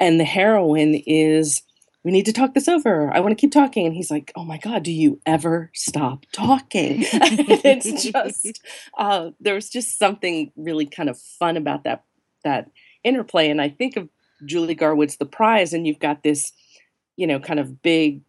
[0.00, 1.62] And the heroine is
[2.04, 3.12] we need to talk this over.
[3.12, 3.86] I want to keep talking.
[3.86, 7.04] And he's like oh my god do you ever stop talking?
[7.12, 8.62] It's just
[8.96, 12.04] uh, just something really kind of fun about that
[12.44, 12.70] that
[13.04, 13.48] interplay.
[13.48, 14.08] And i think of
[14.44, 16.52] julie garwood's the prize and you've got this
[17.16, 18.22] you know kind of big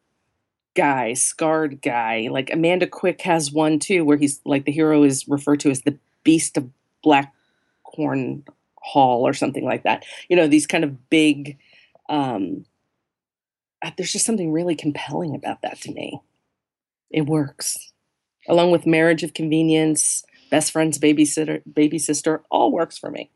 [0.76, 2.28] guy scarred guy.
[2.32, 5.82] Like amanda quick has one too where he's like the hero is referred to as
[5.82, 6.70] the beast of
[7.06, 8.43] blackhorn
[8.82, 11.58] hall or something like that you know these kind of big
[12.10, 12.66] um
[13.82, 16.22] uh, there's just something really compelling about that to me
[17.12, 17.91] it works
[18.47, 23.30] along with marriage of convenience best friend's babysitter baby sister all works for me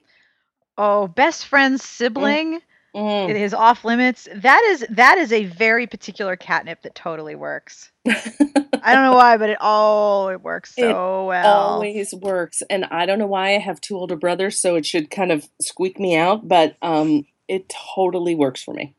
[0.78, 2.56] Oh, best friend's sibling.
[2.56, 2.62] Mm.
[2.96, 4.28] It is off limits.
[4.36, 7.92] That is that is a very particular catnip that totally works.
[8.08, 11.58] I don't know why, but it all it works It so well.
[11.58, 15.10] always works and i don't know why i have two older brothers so it should
[15.10, 18.94] kind of squeak me out but um it totally works for me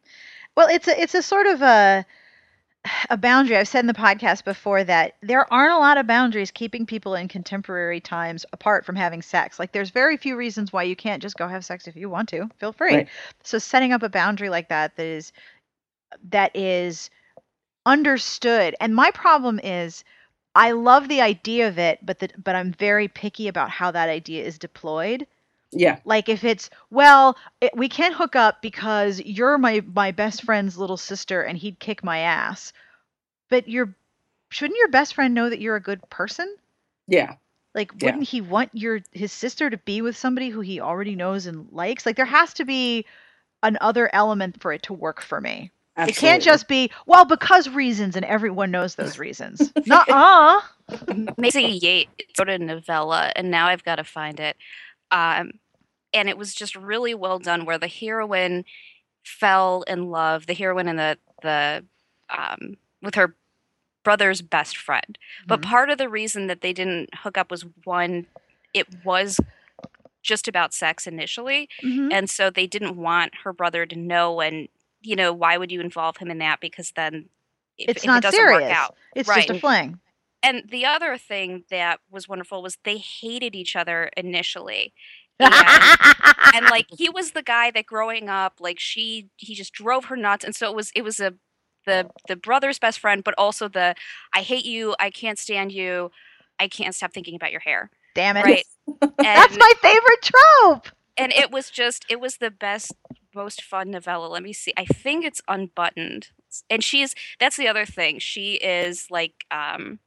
[0.57, 2.07] Well, it's a it's a sort of a
[3.11, 3.57] a boundary.
[3.57, 7.14] I've said in the podcast before that there aren't a lot of boundaries keeping people
[7.14, 9.59] in contemporary times apart from having sex.
[9.59, 12.28] Like there's very few reasons why you can't just go have sex if you want
[12.30, 12.49] to.
[12.59, 12.95] Feel free.
[12.95, 13.09] Right.
[13.43, 15.32] So setting up a boundary like that that is
[16.30, 17.11] that is
[17.87, 18.74] understood.
[18.80, 20.05] And my problem is
[20.55, 24.09] I love the idea of it, but that but I'm very picky about how that
[24.09, 25.26] idea is deployed.
[25.75, 25.99] Yeah.
[26.05, 30.79] Like if it's well, it, we can't hook up because you're my my best friend's
[30.79, 32.72] little sister and he'd kick my ass.
[33.51, 33.95] But you're
[34.51, 36.55] shouldn't your best friend know that you're a good person?
[37.09, 37.35] Yeah.
[37.75, 41.47] Like wouldn't he want your his sister to be with somebody who he already knows
[41.47, 42.07] and likes?
[42.07, 43.05] Like there has to be
[43.62, 45.72] an other element for it to work for me.
[45.97, 49.72] It can't just be well because reasons and everyone knows those reasons.
[49.87, 50.61] Not uh.
[51.39, 54.57] Maisie Yates wrote a novella, and now I've got to find it.
[55.11, 55.53] Um,
[56.15, 58.65] and it was just really well done, where the heroine
[59.25, 61.85] fell in love, the heroine and the the
[62.31, 63.35] um, with her
[64.05, 65.19] brother's best friend.
[65.47, 65.65] But Mhm.
[65.65, 68.27] part of the reason that they didn't hook up was one,
[68.75, 69.41] it was
[70.23, 72.12] just about sex initially, Mhm.
[72.12, 74.41] and so they didn't want her brother to know.
[74.41, 74.69] And
[75.03, 76.61] you know, why would you involve him in that?
[76.61, 77.29] Because then
[77.77, 78.62] if, It's if not it doesn't serious.
[78.62, 80.01] work out, It's just a fling.
[80.43, 84.95] and the other thing that was wonderful was they hated each other initially.
[85.41, 85.55] And,
[86.55, 90.16] and like he was the guy that growing up, like she he just drove her
[90.16, 90.45] nuts.
[90.45, 91.35] And so it was it was a
[91.87, 93.95] the the brother's best friend, but also the
[94.35, 96.11] I hate you, I can't stand you,
[96.59, 97.91] I can't stop thinking about your hair.
[98.14, 98.45] Damn it.
[98.45, 98.66] Right.
[99.18, 100.89] That's my favorite trope.
[101.16, 102.93] and it was just it was the best
[103.35, 106.28] most fun novella let me see i think it's unbuttoned
[106.70, 109.99] and she's that's the other thing she is like um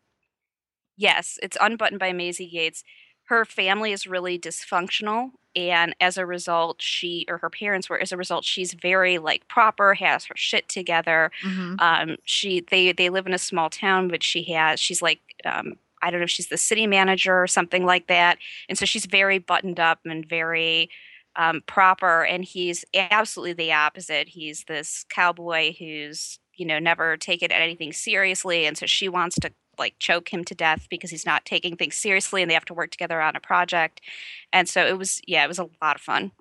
[0.95, 2.83] yes it's unbuttoned by Maisie Yates
[3.27, 8.11] her family is really dysfunctional and as a result she or her parents were as
[8.11, 11.79] a result she's very like proper has her shit together Mhm.
[11.81, 15.73] um she they they live in a small town but she has she's like um
[16.01, 18.37] i don't know if she's the city manager or something like that
[18.69, 20.89] and so she's very buttoned up and very
[21.35, 27.51] um, proper and he's absolutely the opposite he's this cowboy who's you know never taken
[27.51, 31.45] anything seriously and so she wants to like choke him to death because he's not
[31.45, 34.01] taking things seriously and they have to work together on a project
[34.53, 36.31] and so it was yeah it was a lot of fun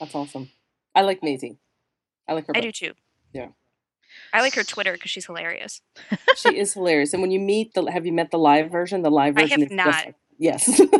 [0.00, 0.50] That's awesome.
[0.94, 1.58] I like Maisie.
[2.26, 2.52] I like her.
[2.56, 2.64] i book.
[2.64, 2.92] do too
[3.32, 3.48] Yeah.
[4.32, 5.80] i like her twitter because she's hilarious
[6.36, 7.12] She is hilarious.
[7.14, 9.02] And when you meet the, have you met the live version?
[9.02, 9.44] The live version.
[9.44, 10.06] I version have is not.
[10.06, 10.80] like, yes.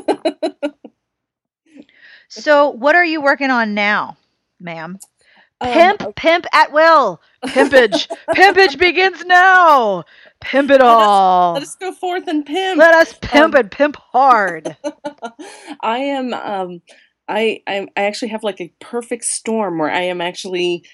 [2.31, 4.17] So, what are you working on now,
[4.61, 4.99] ma'am?
[5.63, 7.21] Um, Pimp, pimp at will.
[7.47, 10.05] Pimpage, pimpage begins now.
[10.41, 11.55] Pimp it all.
[11.55, 12.79] Let us go forth and pimp.
[12.79, 14.77] Let us pimp Um, and pimp hard.
[15.83, 16.83] I am um
[17.29, 20.85] I I I actually have like a perfect storm where I am actually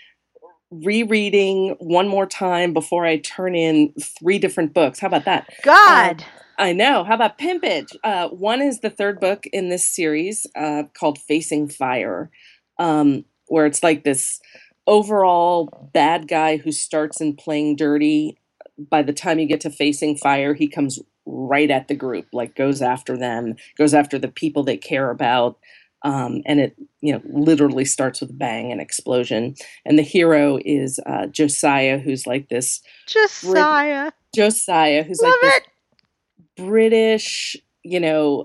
[0.71, 4.99] rereading one more time before I turn in three different books.
[5.01, 5.49] How about that?
[5.63, 6.25] God.
[6.59, 7.05] I know.
[7.05, 7.97] How about Pimpage?
[8.05, 12.31] Uh, one is the third book in this series uh, called Facing Fire,
[12.79, 14.41] um, where it's like this
[14.87, 18.39] overall bad guy who starts in playing dirty.
[18.79, 22.55] By the time you get to Facing Fire, he comes right at the group, like
[22.55, 25.59] goes after them, goes after the people they care about.
[26.03, 29.55] Um, and it, you know, literally starts with a bang and explosion.
[29.87, 34.13] And the hero is uh, Josiah, who's like this Josiah.
[34.35, 36.67] Josiah, who's Love like this it.
[36.67, 38.45] British, you know,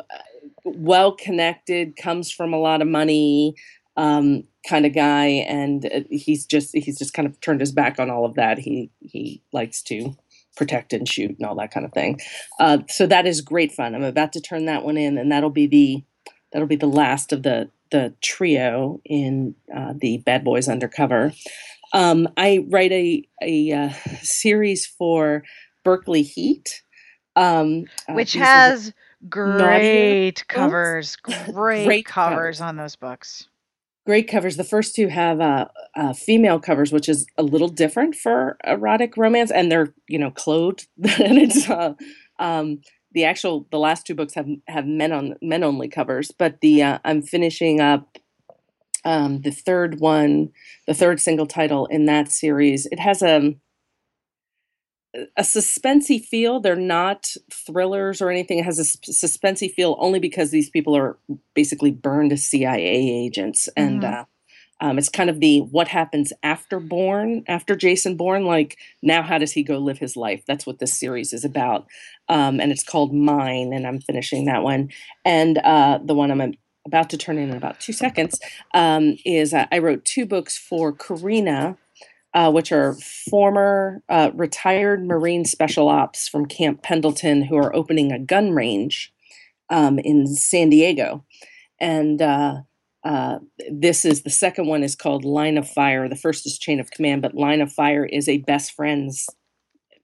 [0.64, 3.56] well connected, comes from a lot of money
[3.98, 8.00] um, kind of guy, and uh, he's just he's just kind of turned his back
[8.00, 8.60] on all of that.
[8.60, 10.16] He he likes to
[10.58, 12.20] protect and shoot and all that kind of thing.
[12.60, 13.96] Uh, so that is great fun.
[13.96, 16.04] I'm about to turn that one in, and that'll be the
[16.52, 21.34] that'll be the last of the the trio in uh, the Bad Boys Undercover.
[21.94, 23.90] Um, I write a a uh,
[24.22, 25.44] series for
[25.84, 26.84] Berkley Heat,
[27.36, 28.94] um, uh, Which these are the- has
[29.30, 31.16] great covers.
[31.18, 32.62] Great, Great covers covers.
[32.62, 33.49] on those books.
[34.10, 34.58] Great covers.
[34.58, 39.16] The first two have uh, uh, female covers, which is a little different for erotic
[39.18, 40.88] romance, and they're you know clothed.
[41.04, 41.94] and it's uh,
[42.40, 42.82] um,
[43.12, 46.82] the actual the last two books have have men on men only covers, but the
[46.82, 48.18] uh, I'm finishing up
[49.06, 50.50] um, the third one,
[50.88, 52.88] the third single title in that series.
[52.88, 53.54] It has a
[55.16, 56.60] a suspensey feel.
[56.60, 58.60] They're not thrillers or anything.
[58.60, 61.18] It has a suspensey feel only because these people are
[61.56, 64.14] basically burned CIA agents, and Mhm.
[64.14, 64.26] uh,
[64.82, 68.46] um, it's kind of the what happens after Bourne, after Jason Bourne.
[68.46, 70.44] Like now, how does he go live his life?
[70.48, 71.88] That's what this series is about,
[72.30, 74.90] um, and it's called Mine, and I'm finishing that one.
[75.26, 76.54] And uh, the one I'm
[76.86, 78.40] about to turn in in about two seconds
[78.74, 81.78] um, is uh, I wrote two books for Carina
[82.34, 82.96] uh, which are
[83.30, 89.12] former uh, retired Marine Special Ops from Camp Pendleton who are opening a gun range
[89.70, 91.26] um, in San Diego.
[91.80, 92.62] And uh,
[93.04, 93.40] uh,
[93.72, 96.08] this is the second one is called Line of Fire.
[96.10, 99.28] The first is Chain of Command, but Line of Fire is a best friends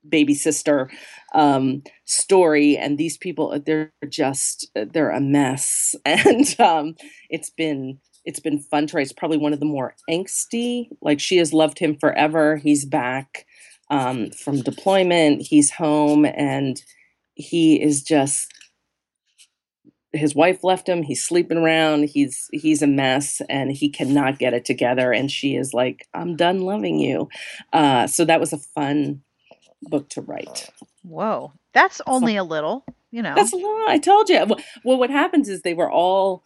[0.07, 0.89] baby sister
[1.34, 6.95] um, story and these people they're just they're a mess and um,
[7.30, 9.03] it's been it's been fun to write.
[9.03, 10.89] It's probably one of the more angsty.
[11.01, 12.57] Like she has loved him forever.
[12.57, 13.45] He's back
[13.89, 15.41] um, from deployment.
[15.41, 16.82] He's home, and
[17.36, 18.51] he is just.
[20.11, 21.03] His wife left him.
[21.03, 22.05] He's sleeping around.
[22.05, 25.11] He's he's a mess, and he cannot get it together.
[25.11, 27.30] And she is like, "I'm done loving you."
[27.73, 29.21] Uh, so that was a fun
[29.84, 30.69] book to write.
[31.03, 32.86] Whoa, that's only a little.
[33.11, 33.89] You know, that's a lot.
[33.89, 34.45] I told you.
[34.84, 36.43] Well, what happens is they were all,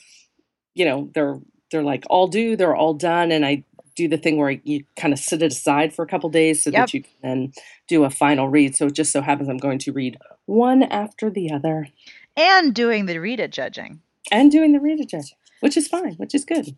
[0.74, 1.40] you know, they're
[1.72, 3.64] they're like all due, they're all done, and I
[3.96, 6.70] do the thing where you kind of sit it aside for a couple days so
[6.70, 6.80] yep.
[6.80, 7.54] that you can then
[7.88, 8.76] do a final read.
[8.76, 11.90] So it just so happens I'm going to read one after the other,
[12.38, 14.02] and doing the Rita judging,
[14.32, 16.76] and doing the Rita judging, which is fine, which is good.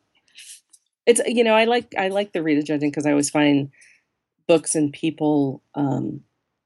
[1.05, 3.69] It's you know I like I like the Rita judging because I always find
[4.47, 6.21] books and people um,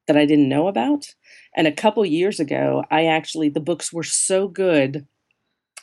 [0.07, 1.13] that I didn't know about.
[1.55, 5.05] And a couple years ago, I actually the books were so good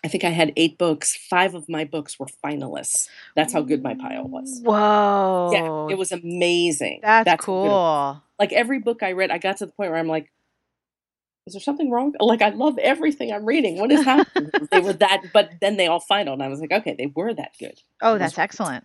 [0.05, 1.16] I think I had eight books.
[1.16, 3.09] Five of my books were finalists.
[3.36, 4.61] That's how good my pile was.
[4.62, 5.50] Whoa.
[5.53, 7.00] Yeah, it was amazing.
[7.03, 8.20] That's, That's cool.
[8.38, 10.32] Like every book I read, I got to the point where I'm like,
[11.46, 12.14] is there something wrong?
[12.20, 13.78] Like I love everything I'm reading.
[13.78, 14.50] What is happening?
[14.70, 17.34] they were that, but then they all final, and I was like, okay, they were
[17.34, 17.80] that good.
[18.00, 18.84] Oh, that's excellent.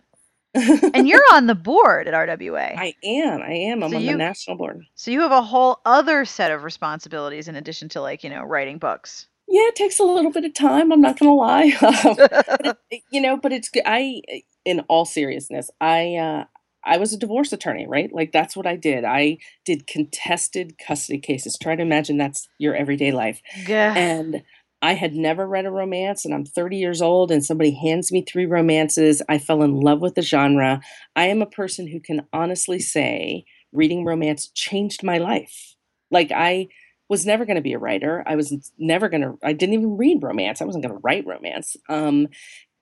[0.54, 2.76] and you're on the board at RWA.
[2.76, 3.42] I am.
[3.42, 3.82] I am.
[3.84, 4.84] I'm so on you, the national board.
[4.94, 8.42] So you have a whole other set of responsibilities in addition to like you know
[8.42, 9.26] writing books.
[9.50, 10.92] Yeah, it takes a little bit of time.
[10.92, 11.72] I'm not going to lie.
[12.90, 14.22] it, you know, but it's I.
[14.64, 16.44] In all seriousness, I uh,
[16.84, 18.12] I was a divorce attorney, right?
[18.12, 19.04] Like that's what I did.
[19.04, 21.56] I did contested custody cases.
[21.60, 23.40] Try to imagine that's your everyday life.
[23.66, 23.94] Yeah.
[23.96, 24.42] And
[24.80, 28.22] I had never read a romance, and I'm 30 years old, and somebody hands me
[28.22, 29.22] three romances.
[29.28, 30.80] I fell in love with the genre.
[31.16, 35.74] I am a person who can honestly say reading romance changed my life.
[36.10, 36.68] Like I
[37.08, 38.22] was never going to be a writer.
[38.26, 40.60] I was never going to, I didn't even read romance.
[40.60, 41.76] I wasn't going to write romance.
[41.88, 42.28] Um,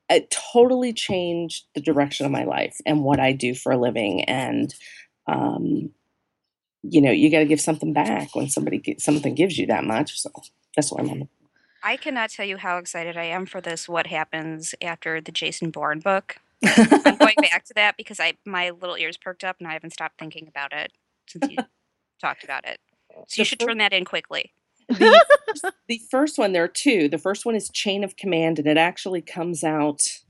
[0.09, 4.25] it totally changed the direction of my life and what I do for a living.
[4.25, 4.75] And,
[5.27, 5.91] um,
[6.83, 9.85] you know, you got to give something back when somebody get, something gives you that
[9.85, 10.21] much.
[10.21, 10.31] So
[10.75, 11.19] that's what I'm on.
[11.21, 11.29] The
[11.83, 13.89] I cannot tell you how excited I am for this.
[13.89, 16.39] What happens after the Jason Bourne book?
[16.65, 19.93] I'm going back to that because I my little ears perked up and I haven't
[19.93, 20.93] stopped thinking about it
[21.29, 21.59] since you
[22.21, 22.81] talked about it.
[23.29, 24.53] So you should turn that in quickly.
[24.89, 25.25] The,
[25.89, 27.09] the first one, there are two.
[27.09, 30.21] The first one is Chain of Command, and it actually comes out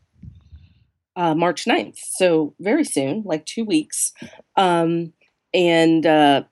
[1.15, 1.99] uh, March 9th.
[1.99, 4.13] So very soon, like two weeks.
[4.57, 5.13] Um,
[5.53, 6.43] and uh,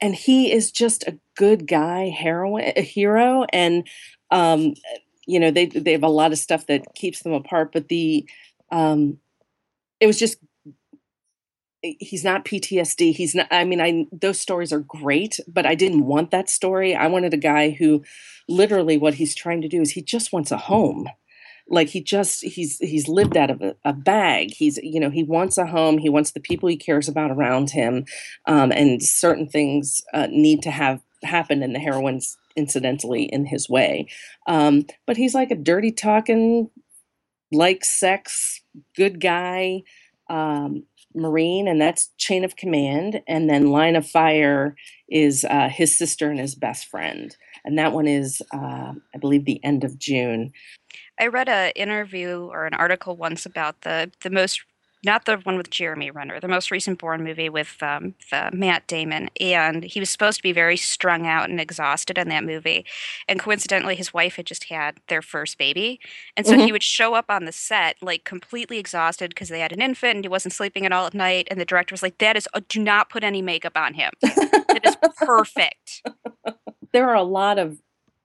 [0.00, 3.86] and he is just a good guy, heroine, a hero, and
[4.30, 4.74] um,
[5.26, 7.72] you know they they have a lot of stuff that keeps them apart.
[7.72, 8.26] But the
[8.70, 9.18] um,
[10.00, 10.38] it was just
[12.00, 13.14] he's not PTSD.
[13.14, 16.94] He's not, I mean, I, those stories are great, but I didn't want that story.
[16.94, 18.04] I wanted a guy who
[18.48, 21.08] literally what he's trying to do is he just wants a home.
[21.68, 24.54] Like he just, he's, he's lived out of a, a bag.
[24.54, 25.98] He's, you know, he wants a home.
[25.98, 28.04] He wants the people he cares about around him.
[28.46, 33.68] Um, and certain things uh, need to have happen in the heroine's incidentally in his
[33.68, 34.08] way.
[34.46, 36.70] Um, but he's like a dirty talking,
[37.52, 38.62] like sex,
[38.96, 39.82] good guy.
[40.28, 40.84] Um,
[41.16, 43.22] Marine, and that's Chain of Command.
[43.26, 44.76] And then Line of Fire
[45.08, 47.36] is uh, his sister and his best friend.
[47.64, 50.52] And that one is, uh, I believe, the end of June.
[51.18, 54.60] I read an interview or an article once about the the most
[55.06, 58.14] not the one with Jeremy Renner, the most recent Bourne movie with um,
[58.52, 59.30] Matt Damon.
[59.40, 62.84] And he was supposed to be very strung out and exhausted in that movie.
[63.28, 66.00] And coincidentally, his wife had just had their first baby.
[66.36, 66.66] And so mm-hmm.
[66.66, 70.16] he would show up on the set like completely exhausted because they had an infant
[70.16, 71.48] and he wasn't sleeping at all at night.
[71.50, 74.12] And the director was like, That is, uh, do not put any makeup on him.
[74.22, 76.02] it is perfect.
[76.92, 77.78] There are a lot of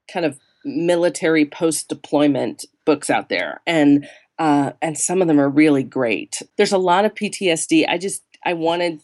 [0.10, 3.62] kind of military post deployment books out there.
[3.66, 4.08] And
[4.42, 6.42] uh, and some of them are really great.
[6.58, 7.88] There's a lot of PTSD.
[7.88, 9.00] I just I wanted,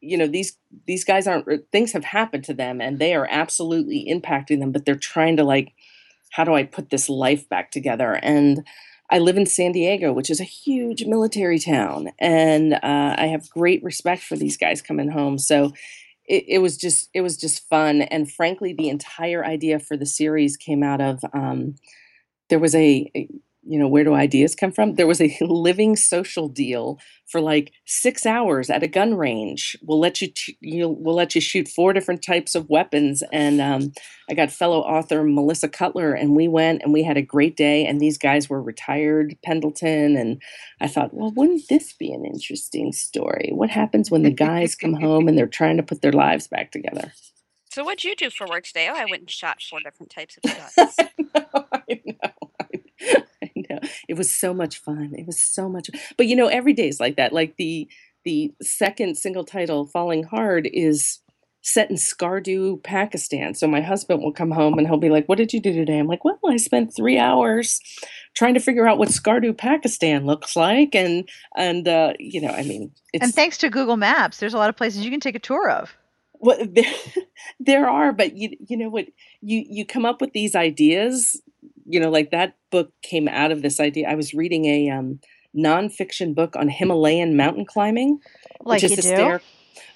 [0.00, 3.28] you know, these these guys aren't uh, things have happened to them, and they are
[3.30, 4.72] absolutely impacting them.
[4.72, 5.74] But they're trying to like,
[6.32, 8.18] how do I put this life back together?
[8.20, 8.66] And
[9.12, 13.48] I live in San Diego, which is a huge military town, and uh, I have
[13.48, 15.38] great respect for these guys coming home.
[15.38, 15.72] So
[16.26, 20.04] it, it, was just it was just fun, and frankly, the entire idea for the
[20.04, 21.76] series came out of um,
[22.48, 23.28] there was a, a
[23.62, 27.72] you know where do ideas come from there was a living social deal for like
[27.86, 30.28] six hours at a gun range we'll let you
[30.60, 33.92] you we'll let you shoot four different types of weapons and um,
[34.30, 37.84] i got fellow author melissa cutler and we went and we had a great day
[37.86, 40.40] and these guys were retired pendleton and
[40.80, 44.94] i thought well wouldn't this be an interesting story what happens when the guys come
[44.94, 47.12] home and they're trying to put their lives back together
[47.72, 48.88] So what'd you do for work today?
[48.90, 50.42] Oh, I went and shot four different types of
[50.76, 50.96] guns.
[50.98, 52.39] I know, I know.
[53.82, 53.88] Know.
[54.08, 55.12] It was so much fun.
[55.16, 55.90] It was so much.
[56.16, 57.32] But you know, every day is like that.
[57.32, 57.88] Like the
[58.24, 61.20] the second single title, Falling Hard, is
[61.62, 63.54] set in Skardu, Pakistan.
[63.54, 65.98] So my husband will come home and he'll be like, "What did you do today?"
[65.98, 67.80] I'm like, "Well, I spent three hours
[68.34, 72.62] trying to figure out what Skardu, Pakistan looks like," and and uh, you know, I
[72.62, 75.34] mean, it's And thanks to Google Maps, there's a lot of places you can take
[75.34, 75.94] a tour of.
[76.38, 76.94] Well, there,
[77.58, 79.06] there are, but you you know what
[79.40, 81.40] you you come up with these ideas.
[81.86, 84.08] You know, like that book came out of this idea.
[84.08, 85.20] I was reading a um,
[85.56, 88.20] nonfiction book on Himalayan mountain climbing,
[88.60, 89.08] Like which you is do.
[89.10, 89.46] hysterical.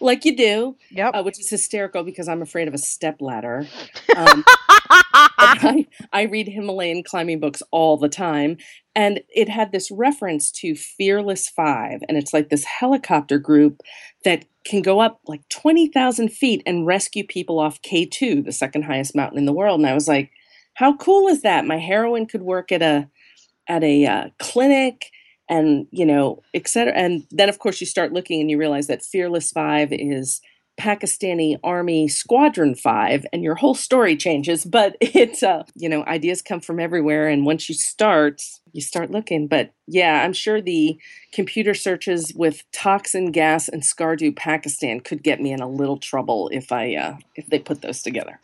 [0.01, 1.15] Like you do, Yep.
[1.15, 3.67] uh, which is hysterical because I'm afraid of a step ladder.
[4.17, 4.45] Um,
[4.91, 8.59] I, I read Himalayan climbing books all the time.
[8.95, 12.01] And it had this reference to Fearless Five.
[12.09, 13.81] And it's like this helicopter group
[14.25, 19.17] that can go up like 20,000 feet and rescue people off K2, the second highest
[19.17, 19.81] mountain in the world.
[19.81, 20.31] And I was like,
[20.75, 21.67] how cool is that?
[21.67, 23.09] My heroine could work at a
[23.69, 25.11] at a uh, clinic
[25.49, 28.87] and you know et cetera and then of course you start looking and you realize
[28.87, 30.41] that fearless five is
[30.77, 36.43] pakistani army squadron five and your whole story changes but it's uh you know ideas
[36.43, 39.47] come from everywhere and once you start you start looking.
[39.47, 40.99] But yeah i'm sure the
[41.33, 46.49] computer searches with toxin gas and skardu pakistan could get me in a little trouble
[46.53, 48.41] if i uh if they put those together.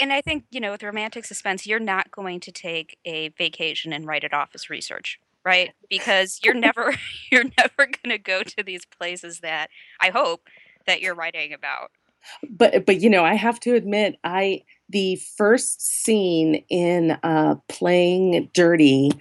[0.00, 3.92] And I think, you know, with romantic suspense, you're not going to take a vacation
[3.92, 5.72] and write it off as research, right?
[5.90, 6.94] Because you're never
[7.32, 9.68] you're never going to go to these places that
[10.00, 10.48] I hope
[10.86, 11.92] that you're writing about.
[12.50, 18.50] but but you know i have to admit i the first scene in uh playing
[18.54, 19.12] dirty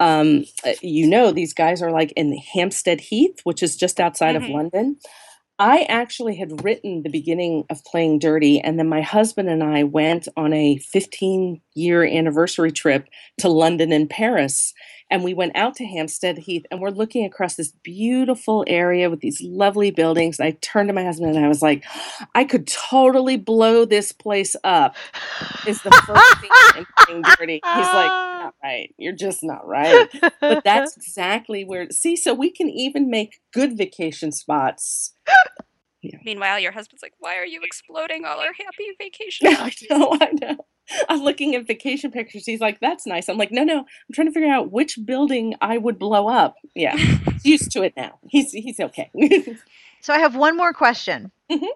[0.00, 4.36] um uh, you know these guys are like in hampstead heath which is just outside
[4.36, 4.54] of Mhm.
[4.54, 4.96] london
[5.58, 9.82] i actually had written the beginning of playing dirty and then my husband and i
[9.82, 13.08] went on a 15 year anniversary trip
[13.38, 14.72] to london and paris
[15.10, 19.20] and we went out to Hampstead Heath and we're looking across this beautiful area with
[19.20, 20.38] these lovely buildings.
[20.38, 21.84] And I turned to my husband and I was like,
[22.34, 24.96] I could totally blow this place up.
[25.66, 26.50] Is the first thing
[27.16, 27.54] in dirty.
[27.54, 28.94] He's like, not right.
[28.98, 30.08] You're just not right.
[30.40, 35.12] But that's exactly where see, so we can even make good vacation spots.
[36.24, 40.16] Meanwhile, your husband's like, "Why are you exploding all our happy vacation?" I memories?" know,
[40.20, 40.66] I know.
[41.08, 42.44] I'm looking at vacation pictures.
[42.46, 43.28] He's like, that's nice.
[43.28, 43.78] I'm like, no, no.
[43.80, 46.56] I'm trying to figure out which building I would blow up.
[46.74, 46.96] Yeah.
[46.96, 48.18] He's used to it now.
[48.28, 49.10] He's he's okay.
[50.02, 51.30] So I have one more question.
[51.50, 51.66] Mhm.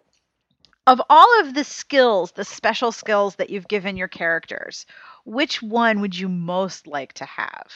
[0.86, 4.86] Of all of the skills, the special skills that you've given your characters,
[5.26, 7.72] which one would you most like to have?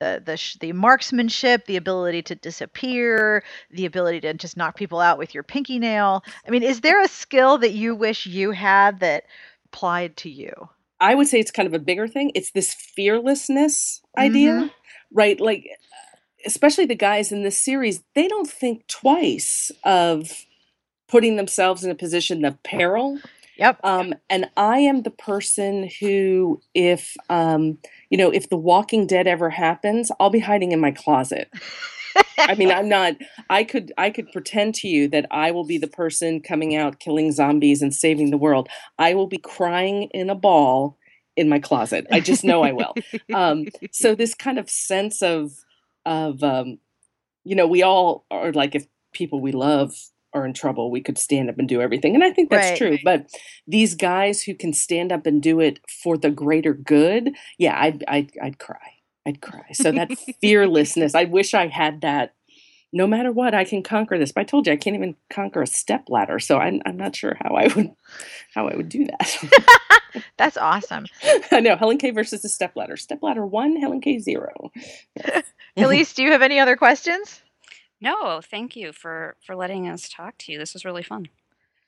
[0.00, 4.98] The the sh- the marksmanship, the ability to disappear, the ability to just knock people
[5.00, 6.24] out with your pinky nail.
[6.46, 9.24] I mean, is there a skill that you wish you had that
[9.66, 10.68] applied to you?
[11.02, 12.30] I would say it's kind of a bigger thing.
[12.36, 14.70] It's this fearlessness idea,
[15.12, 15.38] right?
[15.40, 15.66] Like,
[16.46, 20.46] especially the guys in this series, they don't think twice of
[21.08, 23.18] putting themselves in a position of peril.
[23.56, 23.80] Yep.
[23.82, 27.78] Um, and I am the person who, if um,
[28.08, 31.50] you know, if The Walking Dead ever happens, I'll be hiding in my closet.
[32.48, 33.14] I mean, I'm not.
[33.50, 36.98] I could I could pretend to you that I will be the person coming out,
[36.98, 38.68] killing zombies, and saving the world.
[38.98, 40.98] I will be crying in a ball
[41.36, 42.06] in my closet.
[42.12, 42.98] I just know I will.
[43.32, 45.52] Um, so this kind of sense of
[46.04, 46.78] of um,
[47.44, 49.94] you know, we all are like if people we love
[50.34, 52.78] are in trouble, we could stand up and do everything, and I think that's Right.
[52.78, 52.98] true.
[53.04, 53.26] But
[53.66, 58.04] these guys who can stand up and do it for the greater good, yeah, I'd
[58.08, 58.98] I'd, I'd cry.
[59.26, 59.66] I'd cry.
[59.72, 60.10] So that
[60.40, 62.34] fearlessness, I wish I had that.
[62.94, 64.32] No matter what, I can conquer this.
[64.32, 67.16] But I told you I can't even conquer a step ladder, so I'm I'm not
[67.16, 67.90] sure how I would
[68.54, 70.22] how I would do that.
[70.36, 71.06] That's awesome.
[71.50, 72.98] I know HelenKay versus the step ladder.
[72.98, 74.70] Step ladder one, HelenKay zero.
[75.76, 77.40] Elyse, do you have any other questions?
[78.00, 80.58] No, thank you for for letting us talk to you.
[80.58, 81.28] This was really fun.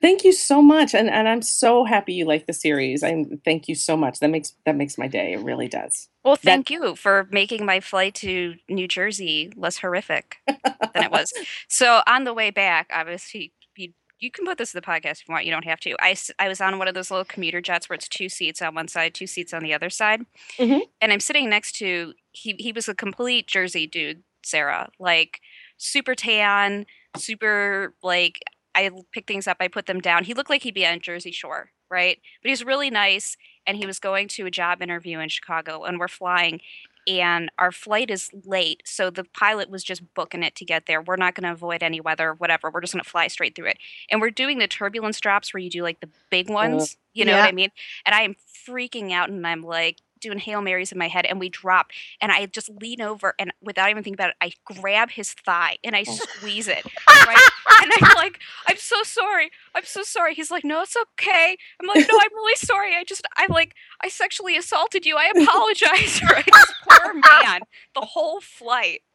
[0.02, 3.02] Thank you so much, and and I'm so happy you like the series.
[3.02, 4.18] I thank you so much.
[4.20, 5.32] That makes that makes my day.
[5.32, 6.08] It really does.
[6.24, 11.32] Well, thank you for making my flight to New Jersey less horrific than it was.
[11.68, 15.28] So on the way back, obviously, you, you can put this in the podcast if
[15.28, 15.46] you want.
[15.46, 15.96] You don't have to.
[16.00, 18.74] I I was on one of those little commuter jets where it's two seats on
[18.74, 20.26] one side, two seats on the other side,
[20.58, 20.82] Mhm.
[21.00, 22.56] and I'm sitting next to he.
[22.58, 25.40] He was a complete Jersey dude, Sarah, like
[25.78, 26.84] super tan,
[27.16, 28.40] super like.
[28.74, 30.24] I pick things up, I put them down.
[30.24, 32.18] He looked like he'd be on Jersey Shore, right?
[32.42, 35.98] But he's really nice, and he was going to a job interview in Chicago, and
[35.98, 36.60] we're flying,
[37.06, 38.82] and our flight is late.
[38.86, 41.02] So the pilot was just booking it to get there.
[41.02, 42.70] We're not going to avoid any weather, whatever.
[42.70, 43.78] We're just going to fly straight through it.
[44.10, 46.96] And we're doing the turbulence drops where you do like the big mm, ones.
[47.12, 47.40] You know Yeah.
[47.42, 47.70] what I mean?
[48.06, 51.38] And I am freaking out and I'm like doing Hail Marys in my head and
[51.38, 55.10] we drop and I just lean over and without even thinking about it, I grab
[55.10, 56.12] his thigh and I Oh.
[56.14, 56.84] squeeze it.
[57.08, 57.38] Right?
[57.82, 59.50] and I'm like, I'm so sorry.
[59.74, 60.34] I'm so sorry.
[60.34, 61.56] He's like, no, it's okay.
[61.80, 62.96] I'm like, no, I'm really sorry.
[62.96, 65.16] I just, I like, I sexually assaulted you.
[65.16, 66.20] I apologize.
[66.30, 66.44] right?
[66.44, 67.60] This poor man,
[67.94, 69.02] the whole flight.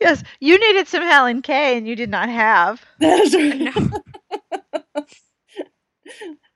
[0.00, 2.82] Yes, you needed some HelenKay, and you did not have.
[3.00, 3.58] That's right.
[3.58, 3.72] No,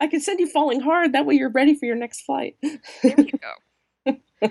[0.00, 1.12] I can send you falling hard.
[1.12, 2.56] That way you're ready for your next flight.
[2.62, 3.30] there you
[4.06, 4.50] go.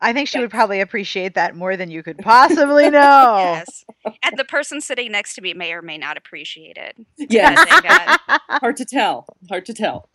[0.00, 3.36] I think she would probably appreciate that more than you could possibly know.
[3.38, 3.84] Yes.
[4.22, 6.96] And the person sitting next to me may or may not appreciate it.
[7.30, 7.58] Yes,
[8.48, 9.26] hard to tell.
[9.48, 10.08] Hard to tell.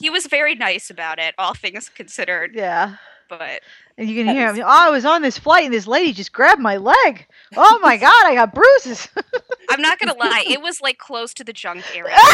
[0.00, 2.52] He was very nice about it, all things considered.
[2.54, 2.96] yeah.
[3.28, 3.60] But
[3.96, 4.62] And you can hear him.
[4.64, 7.26] Oh, I was on this flight and this lady just grabbed my leg.
[7.56, 9.08] Oh my God, I got bruises.
[9.70, 12.16] I'm not gonna lie, it was like close to the junk area.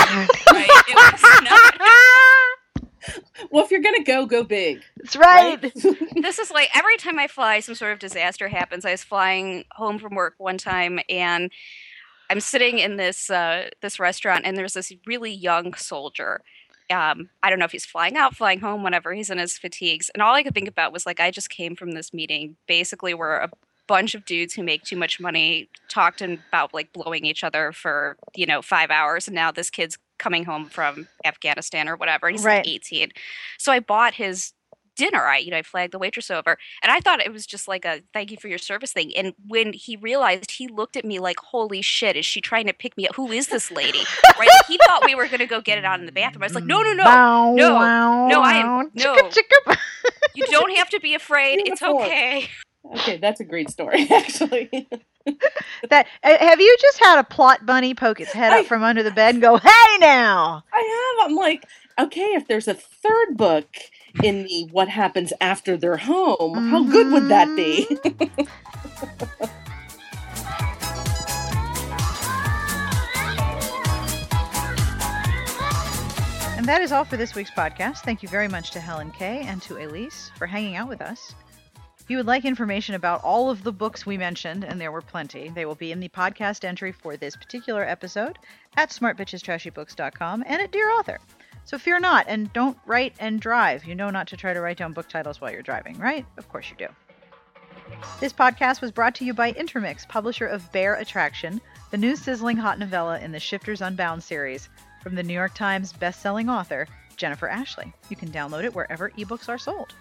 [0.53, 0.69] Right?
[1.43, 1.75] Not.
[3.51, 4.83] Well, if you're gonna go, go big.
[4.97, 5.61] That's right.
[5.61, 8.85] This is like every time I fly, some sort of disaster happens.
[8.85, 11.51] I was flying home from work one time, and
[12.31, 16.43] I'm sitting in this uh, this restaurant, and there's this really young soldier.
[16.91, 20.11] Um, I don't know if he's flying out, flying home, whenever he's in his fatigues,
[20.15, 23.15] and all I could think about was like I just came from this meeting, basically
[23.15, 23.51] where a
[23.87, 27.73] bunch of dudes who make too much money talked and about like blowing each other
[27.73, 32.27] for you know five hours, and now this kid's coming home from Afghanistan or whatever,
[32.29, 32.65] and he's Right.
[32.65, 33.13] like 18.
[33.59, 34.53] So I bought his
[34.97, 35.23] dinner.
[35.27, 37.85] I, you know, I flagged the waitress over, and I thought it was just like
[37.85, 39.13] a thank you for your service thing.
[39.17, 42.73] And when he realized, he looked at me like, "Holy shit, is she trying to
[42.73, 43.15] pick me up?
[43.17, 44.03] Who is this lady?"
[44.39, 44.49] right?
[44.49, 46.43] Like, he thought we were gonna go get it out in the bathroom.
[46.43, 49.15] I was like, "No, no, no, Bow, no, wow, no, I am- no.
[49.15, 49.77] Chicka, chicka.
[50.35, 51.61] you don't have to be afraid.
[51.67, 52.49] It's okay."
[52.97, 54.89] Okay, that's a great story, actually.
[55.89, 58.83] That uh, have you just had a plot bunny poke its head I- up from
[58.83, 60.63] under the bed and go, "Hey now"?
[60.71, 61.31] I have.
[61.31, 61.65] I'm like,
[61.99, 63.67] okay, if there's a third book
[64.23, 67.87] in the what happens after they're home, how good would that be?
[67.91, 69.45] Mm-hmm.
[76.65, 77.99] And that is all for this week's podcast.
[78.05, 81.35] Thank you very much to HelenKay and to Elyse for hanging out with us.
[82.01, 85.03] If you would like information about all of the books we mentioned, and there were
[85.03, 88.39] plenty, they will be in the podcast entry for this particular episode
[88.79, 91.21] at smartbitchestrashybooks.com and at Dear Author.
[91.65, 93.85] So fear not, and don't write and drive.
[93.85, 96.27] You know not to try to write down book titles while you're driving, right?
[96.37, 96.89] Of course you do.
[98.21, 101.61] This podcast was brought to you by Intermix, publisher of Bear Attraction,
[101.91, 104.69] the new sizzling hot novella in the Shifters Unbound series
[105.03, 106.87] from the New York Times best-selling author
[107.17, 107.93] Jennifer Ashley.
[108.09, 109.95] You can download it wherever ebooks are sold.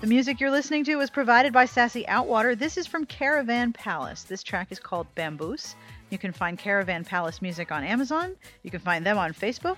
[0.00, 2.58] The music you're listening to is provided by Sassy Outwater.
[2.58, 4.24] This is from Caravan Palace.
[4.24, 5.76] This track is called Bamboos.
[6.10, 9.76] You can find Caravan Palace music on Amazon, you can find them on Facebook,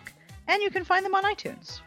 [0.48, 1.80] and you can find them on iTunes.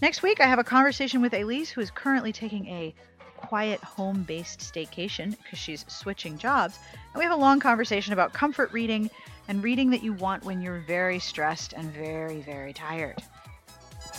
[0.00, 2.94] Next week, I have a conversation with Elyse, who is currently taking a
[3.36, 6.78] quiet home based staycation because she's switching jobs.
[7.12, 9.10] And we have a long conversation about comfort reading
[9.48, 13.22] and reading that you want when you're very stressed and very, very tired.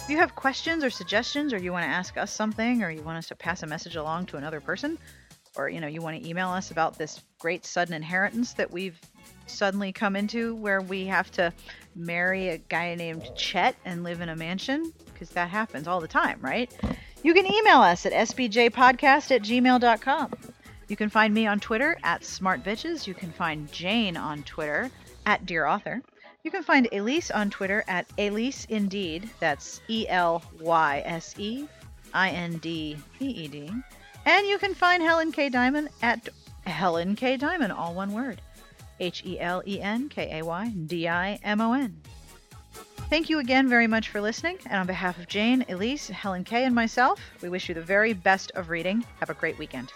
[0.03, 3.01] If you have questions or suggestions, or you want to ask us something, or you
[3.01, 4.97] want us to pass a message along to another person,
[5.55, 8.99] or you know you want to email us about this great sudden inheritance that we've
[9.45, 11.53] suddenly come into, where we have to
[11.95, 16.07] marry a guy named Chet and live in a mansion, because that happens all the
[16.07, 16.71] time, right?
[17.23, 20.33] You can email us at sbjpodcast at gmail.com.
[20.87, 23.07] You can find me on Twitter at smartbitches.
[23.07, 24.91] You can find Jane on Twitter
[25.25, 26.01] at Dear Author.
[26.43, 29.29] You can find Elyse on Twitter at Elyse Indeed.
[29.39, 31.67] That's E L Y S E
[32.13, 33.71] I N D E E D.
[34.25, 36.27] And you can find HelenKay Dimon at
[36.67, 38.41] HelenKay Dimon, all one word.
[39.03, 42.01] H E L E N K A Y D I M O N.
[43.09, 44.57] Thank you again very much for listening.
[44.65, 48.13] And on behalf of Jane, Elyse, Helen Kay, and myself, we wish you the very
[48.13, 49.03] best of reading.
[49.19, 49.91] Have a great weekend.